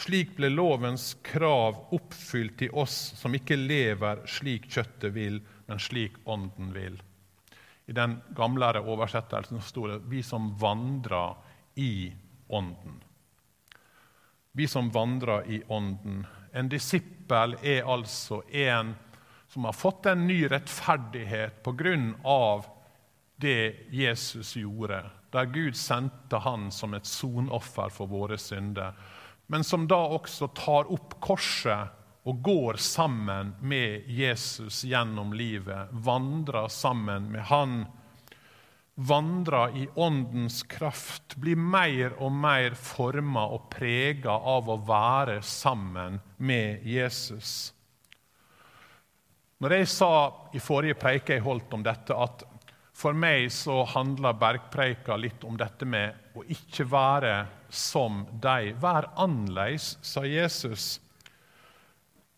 Slik 0.00 0.32
ble 0.38 0.48
lovens 0.48 1.12
krav 1.26 1.76
oppfylt 1.92 2.62
i 2.64 2.70
oss 2.72 3.12
som 3.18 3.34
ikke 3.36 3.58
lever 3.58 4.24
slik 4.30 4.70
kjøttet 4.72 5.12
vil, 5.12 5.40
men 5.68 5.82
slik 5.82 6.16
ånden 6.24 6.72
vil. 6.72 6.96
I 7.90 7.92
den 7.92 8.20
gamlere 8.38 8.84
oversettelsen 8.86 9.60
sto 9.66 9.88
det 9.90 9.98
'vi 10.06 10.22
som 10.22 10.52
vandrer 10.58 11.34
i 11.74 12.12
ånden'. 12.48 13.00
Vi 14.52 14.66
som 14.66 14.90
vandrer 14.90 15.50
i 15.50 15.62
ånden. 15.68 16.26
En 16.52 16.68
disippel 16.68 17.56
er 17.62 17.82
altså 17.82 18.42
en 18.52 18.94
som 19.48 19.64
har 19.64 19.72
fått 19.72 20.06
en 20.06 20.26
ny 20.26 20.46
rettferdighet 20.46 21.66
av 22.24 22.66
det 23.36 23.76
Jesus 23.90 24.56
gjorde, 24.56 25.10
der 25.32 25.44
Gud 25.44 25.76
sendte 25.76 26.38
han 26.38 26.70
som 26.70 26.94
et 26.94 27.06
sonoffer 27.06 27.88
for 27.88 28.06
våre 28.06 28.38
synder, 28.38 28.92
men 29.46 29.64
som 29.64 29.88
da 29.88 29.96
også 29.96 30.46
tar 30.54 30.92
opp 30.92 31.20
korset 31.20 31.88
og 32.28 32.42
går 32.44 32.76
sammen 32.76 33.54
med 33.60 34.08
Jesus 34.10 34.82
gjennom 34.84 35.32
livet, 35.32 35.88
vandrer 35.92 36.68
sammen 36.68 37.30
med 37.32 37.48
Han, 37.48 37.86
vandrer 38.94 39.76
i 39.76 39.88
Åndens 39.94 40.62
kraft, 40.62 41.36
blir 41.36 41.56
mer 41.56 42.18
og 42.20 42.32
mer 42.32 42.76
forma 42.76 43.46
og 43.48 43.70
prega 43.72 44.36
av 44.36 44.68
å 44.68 44.76
være 44.84 45.40
sammen 45.42 46.20
med 46.36 46.84
Jesus. 46.84 47.72
Når 49.60 49.76
jeg 49.76 49.88
sa 49.92 50.12
i 50.56 50.60
forrige 50.60 50.96
preike 51.00 51.36
jeg 51.36 51.44
holdt 51.44 51.72
om 51.76 51.84
dette, 51.84 52.16
at 52.16 52.44
for 53.00 53.16
meg 53.16 53.48
så 53.52 53.82
handler 53.88 54.36
bergpreika 54.36 55.16
litt 55.16 55.44
om 55.48 55.56
dette 55.56 55.88
med 55.88 56.36
å 56.36 56.44
ikke 56.52 56.84
være 56.88 57.34
som 57.72 58.26
deg. 58.44 58.74
Vær 58.80 59.08
annerledes, 59.20 59.94
sa 60.04 60.26
Jesus. 60.28 60.98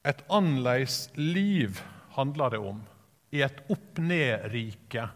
Et 0.04 0.22
annerledes 0.28 1.10
liv 1.14 1.78
handler 2.16 2.50
det 2.50 2.58
om, 2.58 2.82
i 3.30 3.42
et 3.42 3.60
opp-ned-rike, 3.70 5.06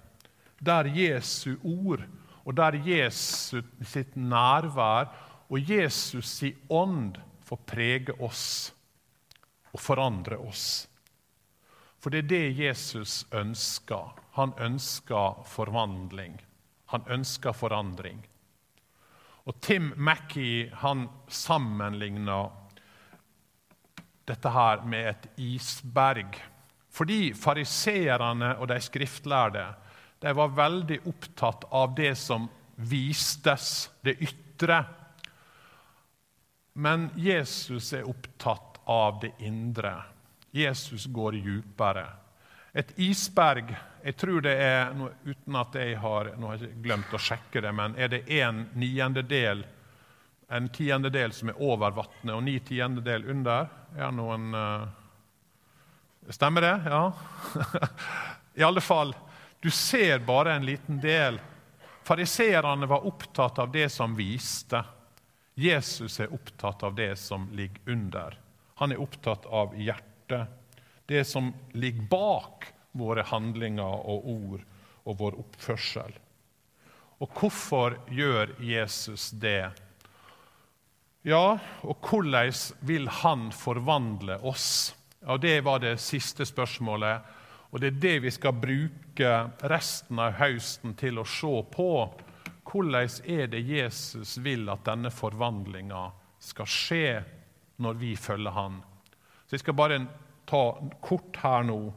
der 0.59 0.89
Jesu 0.95 1.57
ord 1.63 2.05
og 2.47 2.55
der 2.57 2.79
Jesus 2.87 3.67
sitt 3.83 4.15
nærvær 4.17 5.11
og 5.51 5.71
Jesus 5.71 6.31
si 6.39 6.53
ånd 6.71 7.19
får 7.47 7.61
prege 7.69 8.15
oss 8.23 8.47
og 9.75 9.83
forandre 9.83 10.39
oss. 10.39 10.87
For 11.99 12.15
det 12.15 12.25
er 12.25 12.31
det 12.31 12.59
Jesus 12.61 13.25
ønsker. 13.35 14.15
Han 14.39 14.55
ønsker 14.63 15.43
forvandling. 15.51 16.39
Han 16.95 17.03
ønsker 17.11 17.53
forandring. 17.53 18.21
Og 19.47 19.59
Tim 19.63 19.93
Mackey 19.97 20.71
han 20.83 21.09
sammenligner 21.29 22.55
dette 24.27 24.51
her 24.51 24.83
med 24.89 25.09
et 25.11 25.27
isberg. 25.41 26.37
Fordi 26.91 27.33
fariseerne 27.37 28.55
og 28.61 28.69
de 28.73 28.81
skriftlærde 28.83 29.67
de 30.21 30.33
var 30.33 30.55
veldig 30.57 31.01
opptatt 31.07 31.67
av 31.77 31.95
det 31.95 32.15
som 32.19 32.49
vistes, 32.77 33.91
det 34.01 34.17
ytre. 34.25 34.81
Men 36.81 37.11
Jesus 37.17 37.93
er 37.93 38.09
opptatt 38.09 38.81
av 38.89 39.21
det 39.21 39.35
indre. 39.45 39.93
Jesus 40.57 41.07
går 41.07 41.37
djupere. 41.37 42.07
Et 42.73 42.91
isberg 43.01 43.75
jeg 44.07 44.15
tror 44.15 44.43
det 44.45 44.53
er, 44.63 44.93
uten 45.27 45.57
at 45.59 45.75
jeg 45.75 45.97
har, 45.99 46.29
nå 46.39 46.53
har 46.53 46.61
jeg 46.63 46.77
glemt 46.79 47.15
å 47.17 47.19
sjekke 47.19 47.59
det, 47.65 47.73
men 47.75 47.97
er 47.99 48.13
det 48.13 48.21
en 48.39 48.61
niendedel 48.79 49.65
en 50.49 50.69
tiendedel 50.69 51.33
som 51.33 51.51
er 51.51 51.63
over 51.63 51.91
vannet, 51.91 52.35
og 52.35 52.43
ni 52.47 52.59
tiendedel 52.61 53.27
under. 53.31 53.69
Er 53.97 54.07
det 54.09 54.17
noen 54.19 54.55
uh, 54.55 54.87
Stemmer 56.29 56.65
det? 56.65 56.75
Ja. 56.91 57.13
I 58.59 58.65
alle 58.67 58.81
fall, 58.83 59.13
du 59.61 59.71
ser 59.71 60.19
bare 60.27 60.57
en 60.57 60.67
liten 60.67 60.99
del. 61.01 61.39
Fariseerne 62.03 62.87
var 62.87 63.07
opptatt 63.07 63.59
av 63.63 63.71
det 63.73 63.89
som 63.95 64.17
viste. 64.19 64.81
Jesus 65.55 66.19
er 66.21 66.35
opptatt 66.35 66.83
av 66.83 66.95
det 66.95 67.17
som 67.17 67.47
ligger 67.55 67.93
under. 67.93 68.39
Han 68.75 68.93
er 68.93 69.01
opptatt 69.01 69.47
av 69.47 69.77
hjertet. 69.79 70.51
Det 71.07 71.25
som 71.25 71.53
ligger 71.73 72.09
bak 72.11 72.67
våre 72.93 73.23
handlinger 73.23 74.03
og 74.03 74.29
ord 74.31 74.65
og 75.07 75.19
vår 75.21 75.39
oppførsel. 75.45 76.19
Og 77.23 77.39
hvorfor 77.39 78.01
gjør 78.13 78.57
Jesus 78.61 79.31
det? 79.31 79.71
Ja, 81.27 81.59
og 81.83 82.07
hvordan 82.07 82.53
vil 82.87 83.09
han 83.11 83.49
forvandle 83.51 84.37
oss? 84.47 84.95
Ja, 85.27 85.37
Det 85.37 85.61
var 85.61 85.81
det 85.83 85.99
siste 85.99 86.47
spørsmålet, 86.47 87.21
og 87.71 87.81
det 87.81 87.87
er 87.87 87.99
det 88.05 88.19
vi 88.23 88.31
skal 88.31 88.55
bruke 88.55 89.33
resten 89.67 90.21
av 90.23 90.39
høsten 90.39 90.95
til 90.95 91.19
å 91.19 91.25
se 91.27 91.65
på. 91.75 91.89
Hvordan 92.63 93.11
er 93.27 93.51
det 93.51 93.65
Jesus 93.67 94.37
vil 94.39 94.71
at 94.71 94.87
denne 94.87 95.11
forvandlinga 95.11 96.13
skal 96.39 96.71
skje 96.71 97.19
når 97.83 97.99
vi 97.99 98.15
følger 98.15 98.55
han? 98.55 98.79
Så 99.47 99.59
Jeg 99.59 99.67
skal 99.67 99.75
bare 99.75 100.07
ta 100.47 100.65
kort 101.03 101.43
her 101.43 101.67
nå 101.67 101.93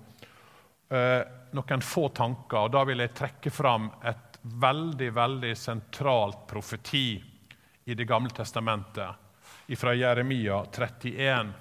eh, 0.89 1.21
noen 1.53 1.85
få 1.85 2.09
tanker, 2.09 2.65
og 2.65 2.71
da 2.73 2.83
vil 2.83 3.05
jeg 3.05 3.13
trekke 3.13 3.53
fram 3.53 3.91
et 4.01 4.41
veldig, 4.41 5.13
veldig 5.13 5.53
sentralt 5.53 6.47
profeti 6.49 7.28
i 7.89 7.95
Det 7.95 8.05
gamle 8.05 8.29
testamentet, 8.29 9.15
fra 9.77 9.93
Jeremia 9.95 10.63
31. 10.71 11.53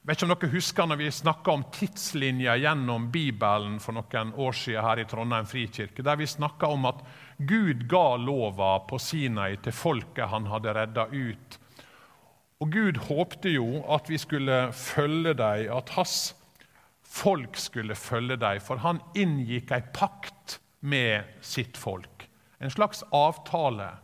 Jeg 0.00 0.08
vet 0.08 0.16
ikke 0.16 0.26
om 0.26 0.32
dere 0.32 0.48
husker 0.54 0.86
når 0.88 0.96
vi 0.96 1.08
snakka 1.12 1.52
om 1.52 1.64
tidslinja 1.76 2.54
gjennom 2.56 3.10
Bibelen 3.12 3.74
for 3.84 3.92
noen 3.98 4.32
år 4.40 4.56
siden 4.56 4.86
her 4.86 5.02
i 5.02 5.04
Trondheim 5.08 5.48
frikirke, 5.48 6.00
der 6.00 6.16
vi 6.16 6.28
snakka 6.30 6.70
om 6.72 6.88
at 6.88 7.02
Gud 7.36 7.84
ga 7.88 8.16
lova 8.16 8.70
på 8.88 8.96
Sinai 8.96 9.58
til 9.60 9.76
folket 9.76 10.32
han 10.32 10.48
hadde 10.48 10.72
redda 10.78 11.04
ut. 11.12 11.60
Og 12.64 12.72
Gud 12.72 13.04
håpte 13.10 13.52
jo 13.52 13.82
at 13.92 14.08
vi 14.08 14.16
skulle 14.20 14.62
følge 14.72 15.36
dem, 15.36 15.68
at 15.76 15.92
hans 15.98 16.18
folk 17.04 17.60
skulle 17.60 17.94
følge 17.94 18.40
dem, 18.40 18.60
for 18.64 18.80
han 18.80 19.04
inngikk 19.12 19.76
ei 19.76 19.84
pakt 19.92 20.60
med 20.80 21.28
sitt 21.44 21.76
folk. 21.76 22.28
En 22.60 22.72
slags 22.72 23.04
avtale. 23.12 23.98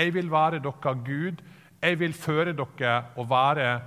Jeg 0.00 0.14
vil 0.16 0.30
være 0.32 0.62
dere 0.64 0.94
Gud. 1.04 1.42
Jeg 1.82 1.98
vil 2.00 2.14
føre 2.16 2.54
dere 2.56 2.94
og 3.20 3.28
være 3.28 3.80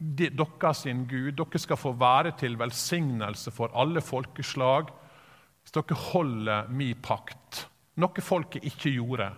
dere 0.00 0.74
sin 0.74 1.04
Gud. 1.08 1.32
Dere 1.36 1.60
skal 1.60 1.76
få 1.76 1.92
være 1.92 2.32
til 2.40 2.56
velsignelse 2.58 3.52
for 3.52 3.72
alle 3.76 4.00
folkeslag 4.00 4.88
hvis 5.60 5.74
dere 5.76 5.98
holder 6.12 6.70
min 6.72 6.96
pakt. 7.02 7.66
Noe 8.00 8.24
folket 8.24 8.64
ikke 8.64 8.94
gjorde. 8.94 9.28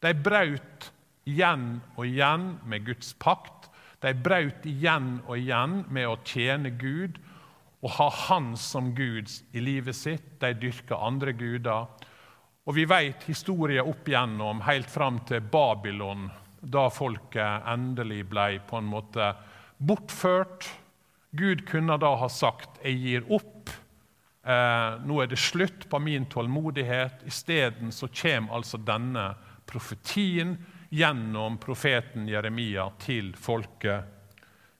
De 0.00 0.14
brøt 0.14 0.88
igjen 1.28 1.82
og 1.96 2.06
igjen 2.06 2.54
med 2.64 2.86
Guds 2.86 3.12
pakt. 3.20 3.68
De 4.00 4.14
brøt 4.14 4.64
igjen 4.64 5.18
og 5.26 5.36
igjen 5.36 5.82
med 5.92 6.08
å 6.08 6.16
tjene 6.24 6.72
Gud 6.80 7.18
og 7.82 7.92
ha 7.98 8.08
Han 8.24 8.54
som 8.56 8.94
Gud 8.96 9.28
i 9.52 9.60
livet 9.60 9.96
sitt. 9.98 10.38
De 10.40 10.54
dyrka 10.56 10.96
andre 11.04 11.34
guder. 11.36 11.86
Og 12.68 12.76
vi 12.76 12.84
vet 12.84 13.22
historien 13.24 13.86
opp 13.88 14.10
igjennom 14.10 14.60
helt 14.66 14.90
fram 14.92 15.22
til 15.24 15.40
Babylon, 15.40 16.26
da 16.60 16.90
folket 16.92 17.64
endelig 17.70 18.26
ble 18.28 18.58
på 18.68 18.76
en 18.76 18.90
måte 18.90 19.30
bortført 19.78 20.66
Gud 21.30 21.66
kunne 21.68 21.96
da 22.00 22.14
ha 22.16 22.28
sagt 22.28 22.80
'jeg 22.82 22.96
gir 22.96 23.24
opp', 23.32 23.70
eh, 24.44 24.98
nå 25.04 25.22
er 25.22 25.26
det 25.26 25.38
slutt 25.38 25.88
på 25.88 25.98
min 25.98 26.26
tålmodighet. 26.26 27.24
Isteden 27.26 27.92
så 27.92 28.08
kommer 28.08 28.54
altså 28.54 28.78
denne 28.84 29.34
profetien 29.66 30.56
gjennom 30.90 31.58
profeten 31.58 32.28
Jeremia 32.28 32.90
til 32.98 33.32
folket. 33.32 34.04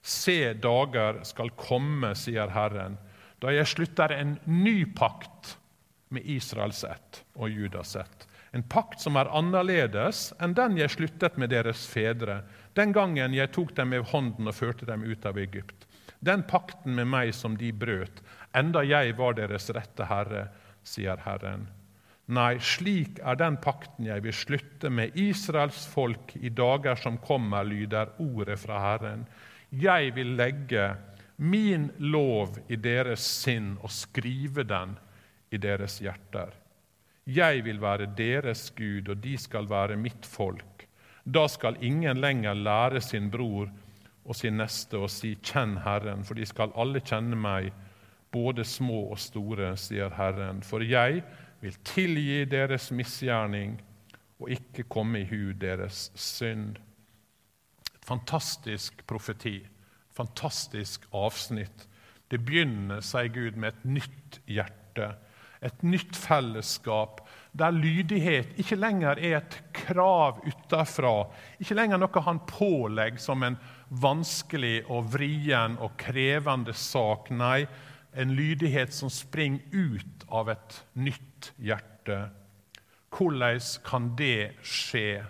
Se, 0.03 0.55
dager 0.55 1.25
skal 1.25 1.51
komme, 1.51 2.15
sier 2.15 2.49
Herren, 2.49 2.99
da 3.41 3.49
jeg 3.49 3.67
slutter 3.67 4.13
en 4.13 4.39
ny 4.47 4.85
pakt 4.95 5.59
med 6.09 6.27
Israels 6.27 6.85
ett 6.85 7.23
og 7.35 7.51
Judas 7.51 7.97
ett. 7.97 8.27
En 8.51 8.63
pakt 8.63 9.01
som 9.01 9.17
er 9.21 9.29
annerledes 9.37 10.31
enn 10.41 10.55
den 10.57 10.79
jeg 10.81 10.95
sluttet 10.95 11.37
med 11.37 11.53
deres 11.53 11.85
fedre, 11.87 12.41
den 12.75 12.95
gangen 12.97 13.35
jeg 13.37 13.53
tok 13.53 13.75
dem 13.77 13.93
med 13.93 14.09
hånden 14.13 14.49
og 14.49 14.57
førte 14.57 14.89
dem 14.89 15.05
ut 15.05 15.27
av 15.29 15.39
Egypt. 15.39 15.85
Den 16.25 16.43
pakten 16.49 16.97
med 16.97 17.11
meg 17.13 17.35
som 17.37 17.57
de 17.59 17.71
brøt, 17.73 18.23
enda 18.57 18.83
jeg 18.87 19.15
var 19.19 19.37
deres 19.39 19.69
rette 19.75 20.09
herre, 20.09 20.49
sier 20.83 21.21
Herren. 21.23 21.69
Nei, 22.29 22.59
slik 22.61 23.21
er 23.25 23.39
den 23.41 23.57
pakten 23.63 24.09
jeg 24.09 24.25
vil 24.25 24.35
slutte 24.37 24.91
med 24.93 25.17
Israels 25.17 25.87
folk 25.89 26.35
i 26.37 26.51
dager 26.53 26.99
som 27.01 27.17
kommer, 27.25 27.65
lyder 27.65 28.11
ordet 28.21 28.59
fra 28.61 28.81
Herren. 28.83 29.25
Jeg 29.71 30.13
vil 30.17 30.35
legge 30.37 30.91
min 31.37 31.87
lov 31.99 32.59
i 32.69 32.77
deres 32.77 33.23
sinn 33.23 33.77
og 33.79 33.93
skrive 33.95 34.65
den 34.69 34.97
i 35.51 35.61
deres 35.61 35.99
hjerter. 36.05 36.55
Jeg 37.29 37.65
vil 37.65 37.81
være 37.81 38.09
deres 38.17 38.71
Gud, 38.77 39.09
og 39.09 39.21
de 39.25 39.37
skal 39.39 39.69
være 39.69 39.97
mitt 40.01 40.27
folk. 40.27 40.87
Da 41.25 41.45
skal 41.49 41.77
ingen 41.85 42.21
lenger 42.21 42.55
lære 42.55 43.01
sin 43.05 43.31
bror 43.31 43.69
og 44.25 44.37
sin 44.37 44.57
neste 44.57 44.97
å 44.97 45.09
si 45.09 45.35
'Kjenn 45.35 45.77
Herren', 45.85 46.25
for 46.25 46.35
de 46.35 46.47
skal 46.47 46.73
alle 46.75 47.01
kjenne 47.01 47.37
meg, 47.37 47.73
både 48.33 48.65
små 48.65 49.11
og 49.13 49.19
store, 49.19 49.77
sier 49.77 50.11
Herren. 50.17 50.63
For 50.63 50.81
jeg 50.85 51.23
vil 51.61 51.77
tilgi 51.85 52.45
deres 52.45 52.91
misgjerning 52.91 53.79
og 54.41 54.51
ikke 54.51 54.85
komme 54.89 55.21
i 55.21 55.29
hu 55.29 55.53
deres 55.53 56.11
synd. 56.15 56.79
Et 57.95 58.05
fantastisk 58.05 59.07
profeti, 59.07 59.57
et 59.57 60.17
fantastisk 60.17 61.05
avsnitt. 61.13 61.89
Det 62.31 62.45
begynner, 62.45 63.01
sier 63.01 63.29
Gud, 63.29 63.57
med 63.57 63.69
et 63.69 63.85
nytt 63.85 64.41
hjerte 64.47 65.15
et 65.65 65.83
nytt 65.83 66.17
fellesskap 66.17 67.25
der 67.59 67.75
lydighet 67.75 68.53
ikke 68.61 68.79
lenger 68.79 69.19
er 69.19 69.41
et 69.41 69.57
krav 69.75 70.39
utenfra, 70.47 71.29
ikke 71.59 71.77
lenger 71.79 72.01
noe 72.01 72.23
han 72.27 72.41
pålegger 72.47 73.23
som 73.23 73.43
en 73.47 73.59
vanskelig 73.89 74.85
og 74.87 75.09
vrien 75.15 75.79
og 75.83 75.97
krevende 75.99 76.75
sak. 76.77 77.33
Nei, 77.35 77.67
en 78.13 78.35
lydighet 78.37 78.95
som 78.95 79.11
springer 79.11 79.65
ut 79.73 80.29
av 80.29 80.53
et 80.53 80.79
nytt 80.95 81.53
hjerte. 81.57 82.29
Hvordan 83.15 83.61
kan 83.87 84.13
det 84.19 84.53
skje? 84.63 85.25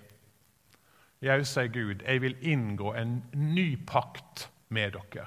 Jeg 1.23 1.47
sier 1.51 1.71
Gud, 1.75 2.05
jeg 2.07 2.23
vil 2.23 2.37
inngå 2.47 2.93
en 2.95 3.21
ny 3.35 3.73
pakt 3.87 4.49
med 4.75 4.95
dere. 4.95 5.27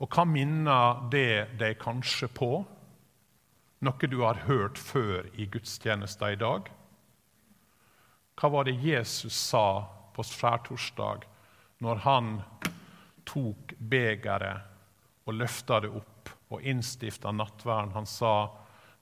Og 0.00 0.08
hva 0.10 0.24
minner 0.28 1.04
det 1.12 1.56
deg 1.60 1.76
kanskje 1.80 2.28
på? 2.32 2.64
Noe 3.84 4.08
du 4.08 4.22
har 4.22 4.38
hørt 4.46 4.78
før 4.80 5.26
i 5.36 5.44
gudstjenesta 5.52 6.30
i 6.32 6.38
dag? 6.40 6.70
Hva 8.40 8.48
var 8.54 8.64
det 8.64 8.78
Jesus 8.80 9.36
sa 9.36 9.84
på 10.14 10.24
skjærtorsdag 10.24 11.26
når 11.84 12.00
han 12.06 12.30
tok 13.28 13.74
begeret 13.92 15.28
og 15.28 15.36
løfta 15.36 15.82
det 15.84 15.92
opp 16.00 16.32
og 16.54 16.64
innstifta 16.64 17.34
nattverden? 17.36 17.92
Han 17.92 18.08
sa, 18.08 18.48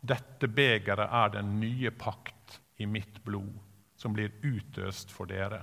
'Dette 0.03 0.51
begeret 0.51 1.07
er 1.07 1.31
den 1.37 1.61
nye 1.61 1.95
pakt 1.95 2.59
i 2.83 2.87
mitt 2.87 3.23
blod, 3.23 3.55
som 3.95 4.19
blir 4.19 4.35
utøst 4.43 5.15
for 5.15 5.31
dere.' 5.31 5.63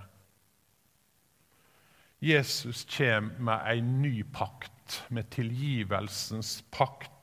Jesus 2.24 2.86
kommer 2.88 3.36
med 3.40 3.68
ei 3.68 3.82
ny 3.82 4.24
pakt, 4.24 5.04
med 5.10 5.28
tilgivelsens 5.32 6.62
pakt 6.72 7.19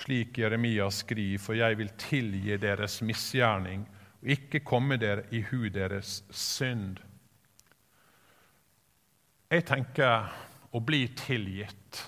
slik 0.00 0.38
Jeremia 0.38 0.88
skriver, 0.90 1.42
for 1.42 1.58
jeg 1.58 1.78
vil 1.78 1.92
tilgi 2.00 2.56
deres 2.60 3.00
misgjerning 3.04 3.84
og 4.20 4.32
ikke 4.34 4.60
komme 4.66 4.98
dere 5.00 5.26
i 5.32 5.42
hu 5.48 5.68
deres 5.72 6.20
synd. 6.30 7.00
Jeg 9.50 9.66
tenker 9.66 10.28
å 10.70 10.80
bli 10.84 11.06
tilgitt, 11.18 12.04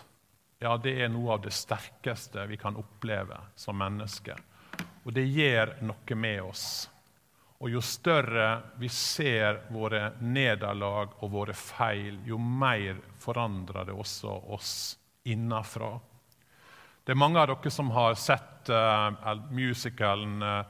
ja, 0.62 0.76
det 0.78 0.94
er 1.02 1.10
noe 1.10 1.34
av 1.34 1.42
det 1.42 1.54
sterkeste 1.56 2.44
vi 2.46 2.58
kan 2.60 2.76
oppleve 2.78 3.40
som 3.58 3.80
mennesker. 3.80 4.38
Og 5.02 5.10
det 5.16 5.24
gjør 5.26 5.74
noe 5.82 6.16
med 6.16 6.42
oss. 6.44 6.66
Og 7.62 7.70
jo 7.70 7.80
større 7.82 8.74
vi 8.78 8.88
ser 8.90 9.64
våre 9.74 10.12
nederlag 10.22 11.18
og 11.22 11.30
våre 11.30 11.54
feil, 11.54 12.20
jo 12.26 12.38
mer 12.38 13.00
forandrer 13.22 13.90
det 13.90 13.94
også 13.94 14.36
oss 14.54 14.72
innafra. 15.30 15.92
Det 17.02 17.16
er 17.16 17.18
mange 17.18 17.40
av 17.40 17.48
dere 17.50 17.70
som 17.74 17.88
har 17.96 18.14
sett 18.14 18.68
uh, 18.70 19.10
musicalen 19.50 20.36
uh, 20.38 20.60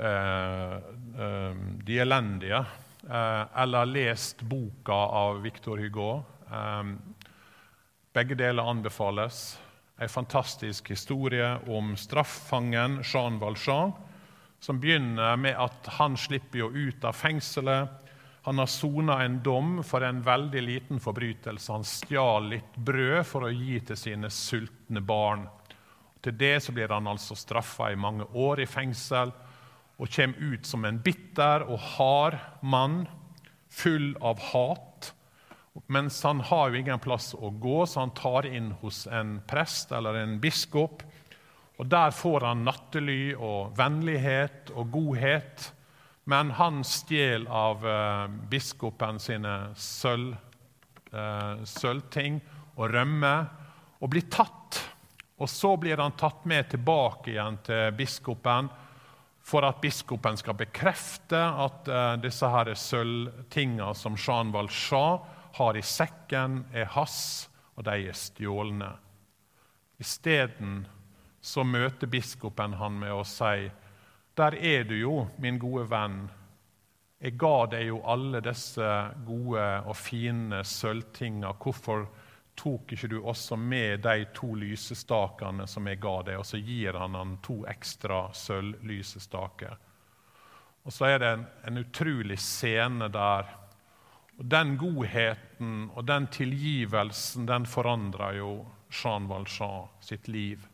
uh, 0.00 1.56
De 1.84 1.98
elendige, 2.00 2.62
eller 3.10 3.88
lest 3.88 4.42
boka 4.44 4.94
av 4.94 5.40
Victor 5.42 5.80
Hugo. 5.80 6.22
Um, 6.48 6.94
begge 8.12 8.36
deler 8.38 8.68
anbefales. 8.70 9.58
En 10.00 10.08
fantastisk 10.08 10.88
historie 10.92 11.48
om 11.68 11.96
straffangen 11.96 13.00
Jean 13.04 13.38
Valjean, 13.40 13.92
som 14.60 14.80
begynner 14.80 15.36
med 15.40 15.56
at 15.60 15.92
han 15.96 16.16
slipper 16.16 16.62
jo 16.62 16.70
ut 16.72 17.04
av 17.04 17.16
fengselet. 17.16 17.99
Han 18.42 18.58
har 18.58 18.66
sona 18.66 19.18
en 19.24 19.42
dom 19.44 19.82
for 19.84 20.00
en 20.00 20.22
veldig 20.24 20.62
liten 20.64 21.00
forbrytelse. 21.00 21.72
Han 21.72 21.84
stjal 21.84 22.48
litt 22.54 22.76
brød 22.76 23.22
for 23.28 23.44
å 23.44 23.52
gi 23.52 23.80
til 23.84 23.98
sine 24.00 24.30
sultne 24.32 25.02
barn. 25.04 25.44
Til 26.24 26.36
det 26.36 26.56
så 26.64 26.72
blir 26.72 26.92
han 26.92 27.08
altså 27.08 27.36
straffa 27.36 27.90
i 27.92 28.00
mange 28.00 28.24
år 28.32 28.62
i 28.64 28.68
fengsel 28.68 29.32
og 30.00 30.08
kommer 30.14 30.52
ut 30.54 30.66
som 30.66 30.84
en 30.88 31.00
bitter 31.04 31.66
og 31.68 31.80
hard 31.96 32.38
mann, 32.64 33.02
full 33.68 34.14
av 34.24 34.40
hat. 34.50 35.12
Mens 35.92 36.22
han 36.24 36.40
har 36.48 36.70
jo 36.70 36.80
ingen 36.80 37.00
plass 37.00 37.34
å 37.36 37.52
gå, 37.52 37.84
så 37.86 38.06
han 38.06 38.14
tar 38.16 38.48
inn 38.48 38.72
hos 38.80 39.04
en 39.06 39.38
prest 39.48 39.92
eller 39.92 40.16
en 40.22 40.38
biskop. 40.40 41.04
Og 41.80 41.88
Der 41.88 42.10
får 42.12 42.48
han 42.48 42.64
nattely 42.64 43.34
og 43.36 43.76
vennlighet 43.76 44.72
og 44.74 44.90
godhet. 44.92 45.70
Men 46.24 46.50
han 46.58 46.84
stjel 46.84 47.46
av 47.48 47.86
uh, 47.86 48.26
biskopen 48.50 49.18
sine 49.20 49.54
sølv, 49.76 50.36
uh, 51.14 51.62
sølvting 51.64 52.38
og 52.76 52.90
rømmer 52.92 53.48
og 54.00 54.12
blir 54.12 54.28
tatt 54.32 54.82
og 55.40 55.48
Så 55.48 55.76
blir 55.80 55.96
han 55.96 56.12
tatt 56.20 56.44
med 56.44 56.68
tilbake 56.68 57.32
igjen 57.32 57.56
til 57.64 57.94
biskopen 57.96 58.68
for 59.40 59.64
at 59.64 59.78
biskopen 59.80 60.36
skal 60.36 60.56
bekrefte 60.58 61.40
at 61.40 61.88
uh, 61.88 62.16
disse 62.20 62.48
her 62.52 62.68
sølvtinga 62.76 63.94
som 63.96 64.18
Jean 64.20 64.52
Valjean 64.52 65.22
har 65.56 65.76
i 65.76 65.82
sekken, 65.82 66.66
er 66.76 66.92
hans, 66.92 67.48
og 67.74 67.86
de 67.88 68.10
er 68.10 68.14
stjålne. 68.14 68.90
Isteden 69.98 70.84
så 71.40 71.64
møter 71.64 72.06
biskopen 72.12 72.76
han 72.76 73.00
med 73.00 73.16
å 73.16 73.24
si 73.26 73.70
Der 74.40 74.54
er 74.56 74.84
du 74.84 74.94
jo, 74.96 75.26
min 75.36 75.58
gode 75.60 75.82
venn. 75.90 76.20
Jeg 77.20 77.34
ga 77.36 77.66
deg 77.74 77.90
jo 77.90 77.98
alle 78.08 78.40
disse 78.40 78.86
gode 79.26 79.64
og 79.84 79.96
fine 80.00 80.62
sølvtinga. 80.64 81.50
Hvorfor 81.60 82.06
tok 82.56 82.94
ikke 82.96 83.10
du 83.12 83.18
også 83.20 83.58
med 83.60 84.00
de 84.06 84.24
to 84.32 84.54
lysestakene 84.56 85.66
som 85.68 85.90
jeg 85.92 86.00
ga 86.00 86.14
deg? 86.30 86.40
Og 86.40 86.48
så 86.48 86.56
gir 86.56 86.96
han 86.96 87.18
han 87.20 87.36
to 87.44 87.58
ekstra 87.68 88.22
sølvlysestaker. 88.32 89.76
Og 90.88 90.96
så 90.96 91.10
er 91.10 91.20
det 91.20 91.34
en, 91.34 91.46
en 91.68 91.84
utrolig 91.84 92.40
scene 92.40 93.12
der. 93.12 93.44
Og 94.40 94.48
Den 94.56 94.78
godheten 94.80 95.90
og 95.92 96.08
den 96.08 96.32
tilgivelsen 96.32 97.44
den 97.44 97.68
forandrer 97.68 98.40
jo 98.40 98.54
Jean 98.88 99.28
Valjean 99.28 99.92
sitt 100.00 100.32
liv. 100.32 100.64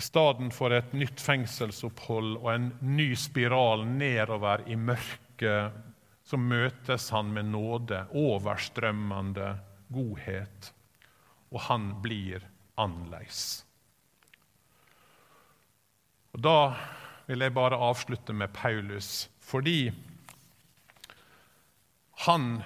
I 0.00 0.02
stedet 0.02 0.54
for 0.56 0.72
et 0.72 0.94
nytt 0.96 1.20
fengselsopphold 1.20 2.38
og 2.38 2.46
en 2.54 2.70
ny 2.80 3.10
spiral 3.20 3.82
nedover 3.84 4.62
i 4.64 4.78
mørket, 4.80 5.74
så 6.24 6.38
møtes 6.40 7.10
han 7.12 7.28
med 7.34 7.50
nåde, 7.52 7.98
overstrømmende 8.16 9.50
godhet, 9.92 10.70
og 11.52 11.60
han 11.66 11.90
blir 12.00 12.46
annerledes. 12.80 13.42
Og 16.32 16.40
Da 16.48 16.56
vil 17.26 17.44
jeg 17.44 17.54
bare 17.60 17.84
avslutte 17.90 18.32
med 18.32 18.54
Paulus, 18.56 19.28
fordi 19.44 19.90
han 22.24 22.62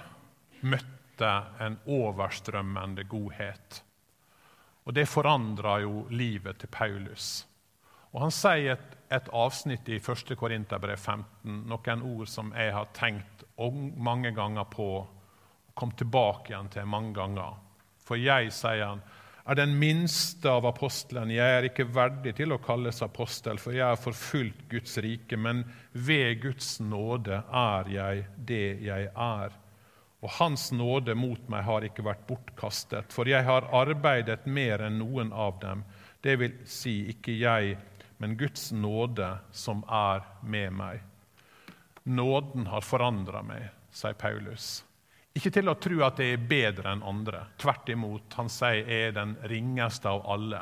møtte 0.63 1.33
en 1.59 1.81
overstrømmende 1.83 3.03
godhet. 3.11 3.84
Og 4.85 4.93
det 4.93 5.07
forandra 5.09 5.79
jo 5.81 6.05
livet 6.13 6.59
til 6.61 6.69
Paulus. 6.71 7.45
Og 8.13 8.21
Han 8.21 8.31
sier 8.31 8.75
et, 8.75 8.95
et 9.11 9.27
avsnitt 9.33 9.89
i 9.89 9.97
1. 9.99 10.35
Korinterbrev 10.39 10.95
15, 10.95 11.65
noen 11.67 12.05
ord 12.05 12.29
som 12.31 12.53
jeg 12.55 12.71
har 12.71 12.87
tenkt 12.95 13.43
mange 13.97 14.31
ganger 14.35 14.67
på 14.71 14.87
og 15.01 15.73
kom 15.75 15.91
tilbake 15.97 16.53
igjen 16.53 16.71
til 16.71 16.87
mange 16.87 17.13
ganger. 17.17 17.57
For 18.05 18.19
jeg, 18.19 18.53
sier 18.55 18.85
han, 18.85 19.01
er 19.45 19.57
den 19.59 19.75
minste 19.77 20.49
av 20.49 20.65
apostlene. 20.69 21.35
Jeg 21.35 21.57
er 21.57 21.67
ikke 21.67 21.87
verdig 21.93 22.35
til 22.37 22.55
å 22.55 22.61
kalles 22.63 23.03
apostel, 23.05 23.59
for 23.61 23.75
jeg 23.75 23.85
har 23.85 23.99
forfulgt 23.99 24.63
Guds 24.71 24.95
rike, 25.03 25.37
men 25.37 25.63
ved 25.91 26.39
Guds 26.45 26.77
nåde 26.79 27.41
er 27.43 27.91
jeg 27.91 28.25
det 28.37 28.65
jeg 28.85 29.11
er. 29.11 29.59
Og 30.23 30.31
Hans 30.39 30.71
nåde 30.71 31.15
mot 31.17 31.49
meg 31.51 31.65
har 31.67 31.85
ikke 31.85 32.05
vært 32.05 32.23
bortkastet, 32.29 33.11
for 33.13 33.29
jeg 33.29 33.45
har 33.45 33.67
arbeidet 33.75 34.45
mer 34.47 34.85
enn 34.87 34.97
noen 35.01 35.33
av 35.33 35.59
dem. 35.61 35.83
Det 36.23 36.37
vil 36.41 36.55
si, 36.65 37.03
ikke 37.11 37.35
jeg, 37.35 37.75
men 38.17 38.37
Guds 38.39 38.71
nåde 38.71 39.35
som 39.51 39.83
er 39.91 40.23
med 40.41 40.73
meg. 40.73 41.03
Nåden 42.05 42.67
har 42.71 42.85
forandra 42.85 43.43
meg, 43.45 43.69
sier 43.93 44.15
Paulus. 44.17 44.83
Ikke 45.35 45.51
til 45.51 45.67
å 45.67 45.75
tro 45.81 45.99
at 46.05 46.19
jeg 46.21 46.37
er 46.37 46.47
bedre 46.47 46.93
enn 46.95 47.03
andre. 47.03 47.41
Tvert 47.59 47.89
imot. 47.91 48.37
Han 48.39 48.49
sier 48.51 48.85
jeg 48.87 49.09
er 49.09 49.15
den 49.17 49.35
ringeste 49.51 50.07
av 50.07 50.23
alle. 50.31 50.61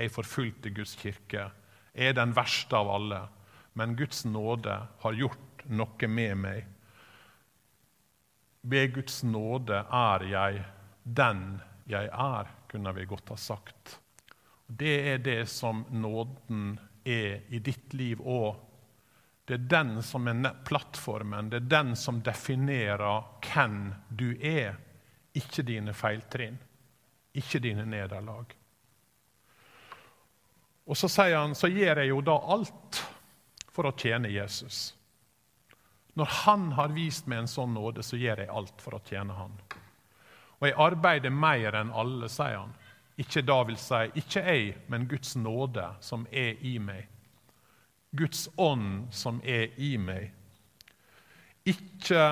Jeg 0.00 0.12
forfulgte 0.14 0.72
Guds 0.74 0.94
kirke. 0.96 1.50
Jeg 1.92 2.14
er 2.14 2.16
den 2.16 2.32
verste 2.34 2.78
av 2.80 2.88
alle. 2.94 3.20
Men 3.76 3.96
Guds 3.98 4.24
nåde 4.24 4.78
har 5.02 5.18
gjort 5.18 5.66
noe 5.68 6.08
med 6.08 6.40
meg. 6.40 6.70
Ved 8.64 8.94
Guds 8.96 9.22
nåde 9.28 9.82
er 9.84 10.24
jeg 10.30 10.64
den 11.04 11.44
jeg 11.86 12.08
er, 12.08 12.48
kunne 12.70 12.94
vi 12.96 13.04
godt 13.04 13.28
ha 13.34 13.36
sagt. 13.36 13.98
Det 14.66 14.94
er 15.12 15.18
det 15.20 15.42
som 15.52 15.84
nåden 15.92 16.78
er 17.04 17.44
i 17.52 17.60
ditt 17.60 17.92
liv 17.92 18.22
òg 18.24 18.54
det 19.44 19.54
er 19.54 19.58
den 19.68 20.02
som 20.02 20.28
er 20.28 20.64
plattformen, 20.64 21.50
det 21.50 21.56
er 21.56 21.68
den 21.68 21.96
som 21.96 22.22
definerer 22.24 23.24
hvem 23.44 23.92
du 24.08 24.30
er, 24.40 24.78
ikke 25.36 25.64
dine 25.66 25.92
feiltrinn, 25.92 26.56
ikke 27.36 27.60
dine 27.60 27.84
nederlag. 27.84 28.54
Og 30.84 30.96
så 30.96 31.10
sier 31.12 31.36
han 31.36 31.56
så 31.56 31.68
gjør 31.68 32.00
jeg 32.00 32.12
jo 32.12 32.22
da 32.24 32.38
alt 32.56 33.00
for 33.74 33.88
å 33.88 33.96
tjene 33.98 34.32
Jesus. 34.32 34.94
Når 36.14 36.30
han 36.44 36.72
har 36.78 36.94
vist 36.94 37.26
meg 37.26 37.42
en 37.42 37.50
sånn 37.50 37.74
nåde, 37.74 38.02
så 38.06 38.18
gjør 38.18 38.44
jeg 38.44 38.52
alt 38.54 38.82
for 38.82 38.96
å 38.96 39.02
tjene 39.06 39.34
han. 39.34 39.56
Og 40.60 40.68
jeg 40.68 40.78
arbeider 40.80 41.34
mer 41.34 41.74
enn 41.80 41.90
alle, 41.90 42.30
sier 42.30 42.60
han. 42.60 42.74
Ikke 43.20 43.42
da 43.46 43.60
vil 43.66 43.78
si, 43.78 44.00
ikke 44.18 44.42
jeg, 44.42 44.70
men 44.90 45.08
Guds 45.10 45.34
nåde 45.38 45.88
som 46.02 46.26
er 46.30 46.58
i 46.66 46.78
meg. 46.82 47.10
Guds 48.14 48.46
ånd 48.56 49.10
som 49.14 49.40
er 49.42 49.74
i 49.82 49.96
meg. 49.98 50.30
Ikke 51.66 52.24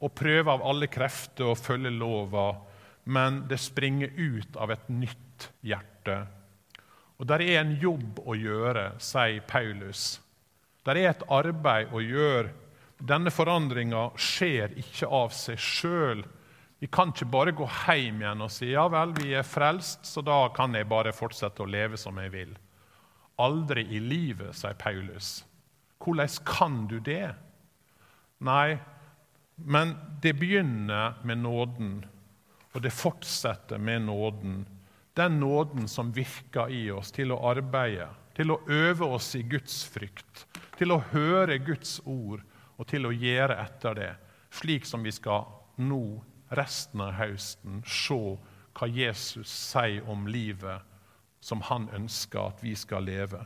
å 0.00 0.08
prøve 0.08 0.52
av 0.52 0.64
alle 0.64 0.88
krefter 0.88 1.50
å 1.50 1.58
følge 1.58 1.92
lova, 1.92 2.54
men 3.04 3.42
det 3.48 3.60
springer 3.60 4.12
ut 4.16 4.56
av 4.56 4.72
et 4.72 4.88
nytt 4.92 5.50
hjerte. 5.66 6.22
Og 7.20 7.26
Der 7.28 7.42
er 7.44 7.60
en 7.60 7.74
jobb 7.76 8.20
å 8.24 8.34
gjøre, 8.36 8.94
sier 8.98 9.44
Paulus. 9.44 10.20
Der 10.88 10.96
er 10.96 11.10
et 11.10 11.24
arbeid 11.28 11.92
å 11.92 12.00
gjøre. 12.00 12.48
Denne 13.00 13.32
forandringa 13.32 14.10
skjer 14.20 14.74
ikke 14.80 15.08
av 15.08 15.32
seg 15.32 15.60
sjøl. 15.60 16.20
Vi 16.80 16.88
kan 16.92 17.12
ikke 17.12 17.28
bare 17.32 17.54
gå 17.56 17.66
hjem 17.86 18.20
igjen 18.22 18.44
og 18.44 18.52
si 18.52 18.70
ja 18.74 18.86
vel, 18.92 19.14
vi 19.16 19.32
er 19.36 19.46
frelst, 19.46 20.04
så 20.08 20.24
da 20.24 20.42
kan 20.56 20.76
jeg 20.76 20.88
bare 20.88 21.14
fortsette 21.16 21.64
å 21.64 21.68
leve 21.68 22.00
som 22.00 22.20
jeg 22.20 22.32
vil. 22.34 22.52
Aldri 23.40 23.86
i 23.96 24.00
livet, 24.04 24.52
sier 24.56 24.76
Paulus. 24.76 25.40
Hvordan 26.00 26.36
kan 26.48 26.76
du 26.88 26.98
det? 27.04 27.32
Nei, 28.44 28.78
men 29.56 29.94
det 30.20 30.34
begynner 30.40 31.20
med 31.24 31.42
nåden, 31.44 31.94
og 32.72 32.84
det 32.84 32.92
fortsetter 32.96 33.80
med 33.80 34.06
nåden. 34.08 34.62
Den 35.16 35.40
nåden 35.40 35.88
som 35.88 36.12
virker 36.16 36.72
i 36.72 36.86
oss 36.92 37.12
til 37.12 37.32
å 37.32 37.40
arbeide, 37.50 38.08
til 38.36 38.54
å 38.54 38.60
øve 38.68 39.08
oss 39.16 39.34
i 39.36 39.42
Guds 39.44 39.82
frykt, 39.88 40.46
til 40.78 40.94
å 40.94 41.02
høre 41.12 41.58
Guds 41.64 41.98
ord 42.04 42.44
og 42.80 42.88
til 42.88 43.06
å 43.06 43.12
gjøre 43.12 43.58
etter 43.60 43.96
det, 43.98 44.12
slik 44.56 44.88
som 44.88 45.04
vi 45.04 45.12
skal 45.12 45.44
nå 45.84 46.02
resten 46.56 47.02
av 47.04 47.18
høsten 47.18 47.82
se 47.86 48.20
hva 48.74 48.88
Jesus 48.88 49.50
sier 49.52 50.06
om 50.08 50.24
livet 50.30 50.86
som 51.44 51.60
han 51.68 51.88
ønsker 51.96 52.40
at 52.40 52.64
vi 52.64 52.72
skal 52.76 53.04
leve. 53.04 53.42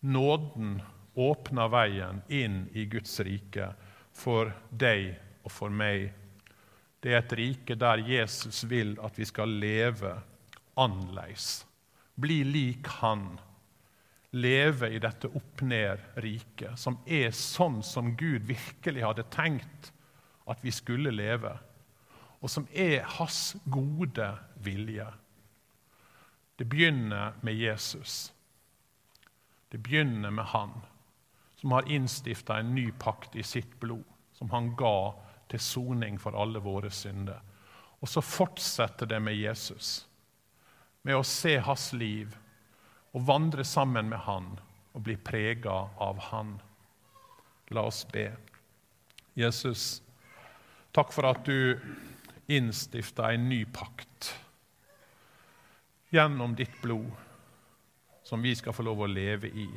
Nåden 0.00 0.80
åpner 1.14 1.68
veien 1.72 2.22
inn 2.32 2.62
i 2.72 2.86
Guds 2.88 3.18
rike 3.26 3.72
for 4.16 4.52
deg 4.70 5.12
og 5.44 5.52
for 5.52 5.72
meg. 5.72 6.10
Det 7.00 7.12
er 7.12 7.22
et 7.22 7.36
rike 7.36 7.76
der 7.80 8.02
Jesus 8.04 8.64
vil 8.68 8.96
at 9.04 9.16
vi 9.20 9.28
skal 9.28 9.52
leve 9.60 10.16
annerledes. 10.80 11.66
Bli 12.20 12.42
lik 12.44 12.88
Han. 13.00 13.38
Leve 14.30 14.90
i 14.94 15.00
dette 15.02 15.26
opp-ned-riket, 15.26 16.78
som 16.78 17.00
er 17.06 17.32
sånn 17.34 17.80
som 17.82 18.12
Gud 18.16 18.46
virkelig 18.46 19.02
hadde 19.02 19.26
tenkt 19.32 19.90
at 20.50 20.62
vi 20.62 20.70
skulle 20.74 21.10
leve, 21.10 21.56
og 22.40 22.50
som 22.50 22.68
er 22.72 23.02
Hans 23.18 23.56
gode 23.66 24.28
vilje. 24.62 25.08
Det 26.56 26.68
begynner 26.70 27.34
med 27.42 27.58
Jesus. 27.58 28.30
Det 29.70 29.82
begynner 29.82 30.30
med 30.30 30.44
Han 30.54 30.78
som 31.60 31.72
har 31.72 31.92
innstifta 31.92 32.58
en 32.58 32.74
ny 32.74 32.92
pakt 32.92 33.36
i 33.36 33.42
sitt 33.42 33.80
blod, 33.80 34.04
som 34.32 34.50
han 34.50 34.76
ga 34.76 35.12
til 35.52 35.60
soning 35.60 36.16
for 36.18 36.32
alle 36.32 36.62
våre 36.64 36.88
synder. 36.90 37.42
Og 38.00 38.08
så 38.08 38.22
fortsetter 38.24 39.06
det 39.06 39.18
med 39.20 39.36
Jesus, 39.36 40.06
med 41.02 41.18
å 41.18 41.26
se 41.26 41.58
hans 41.60 41.90
liv 41.92 42.32
og 43.12 43.24
vandre 43.26 43.64
sammen 43.66 44.10
med 44.10 44.22
han 44.26 44.52
og 44.94 45.02
bli 45.06 45.16
prega 45.16 45.76
av 46.02 46.20
han. 46.30 46.54
La 47.74 47.86
oss 47.86 48.02
be. 48.10 48.28
Jesus, 49.38 50.02
takk 50.94 51.12
for 51.14 51.30
at 51.30 51.44
du 51.46 51.78
innstifta 52.50 53.30
en 53.32 53.48
ny 53.48 53.62
pakt 53.70 54.32
gjennom 56.10 56.56
ditt 56.58 56.74
blod, 56.82 57.10
som 58.26 58.42
vi 58.42 58.56
skal 58.58 58.74
få 58.74 58.82
lov 58.82 59.04
å 59.04 59.10
leve 59.10 59.50
i. 59.54 59.68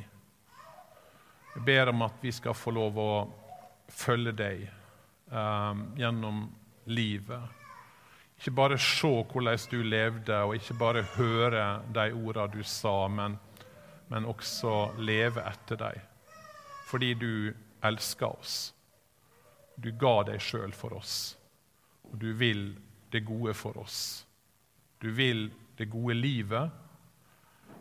Jeg 1.54 1.62
ber 1.62 1.92
om 1.92 2.02
at 2.02 2.18
vi 2.22 2.32
skal 2.34 2.56
få 2.58 2.74
lov 2.74 2.98
å 2.98 3.10
følge 3.94 4.32
deg 4.34 4.64
eh, 4.66 5.82
gjennom 6.00 6.48
livet. 6.90 7.63
Ikke 8.44 8.56
bare 8.58 8.76
se 8.76 9.08
hvordan 9.08 9.58
du 9.70 9.78
levde, 9.82 10.36
og 10.36 10.54
ikke 10.54 10.74
bare 10.76 11.02
høre 11.14 11.80
de 11.94 12.10
ordene 12.12 12.52
du 12.52 12.62
sa, 12.62 13.08
men, 13.08 13.38
men 14.10 14.26
også 14.28 14.90
leve 15.00 15.40
etter 15.48 15.80
dem. 15.80 16.02
Fordi 16.84 17.14
du 17.14 17.54
elsker 17.80 18.26
oss. 18.28 18.74
Du 19.80 19.88
ga 19.96 20.26
deg 20.28 20.44
sjøl 20.44 20.76
for 20.76 20.92
oss, 20.92 21.38
og 22.12 22.20
du 22.20 22.34
vil 22.36 22.74
det 23.12 23.24
gode 23.24 23.54
for 23.56 23.80
oss. 23.80 24.26
Du 25.00 25.08
vil 25.08 25.48
det 25.78 25.88
gode 25.88 26.20
livet, 26.20 26.68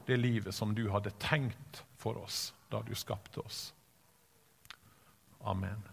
det 0.08 0.16
livet 0.16 0.56
som 0.56 0.72
du 0.72 0.88
hadde 0.96 1.12
tenkt 1.20 1.84
for 2.00 2.24
oss 2.24 2.54
da 2.72 2.80
du 2.88 2.96
skapte 2.96 3.44
oss. 3.44 3.74
Amen. 5.44 5.93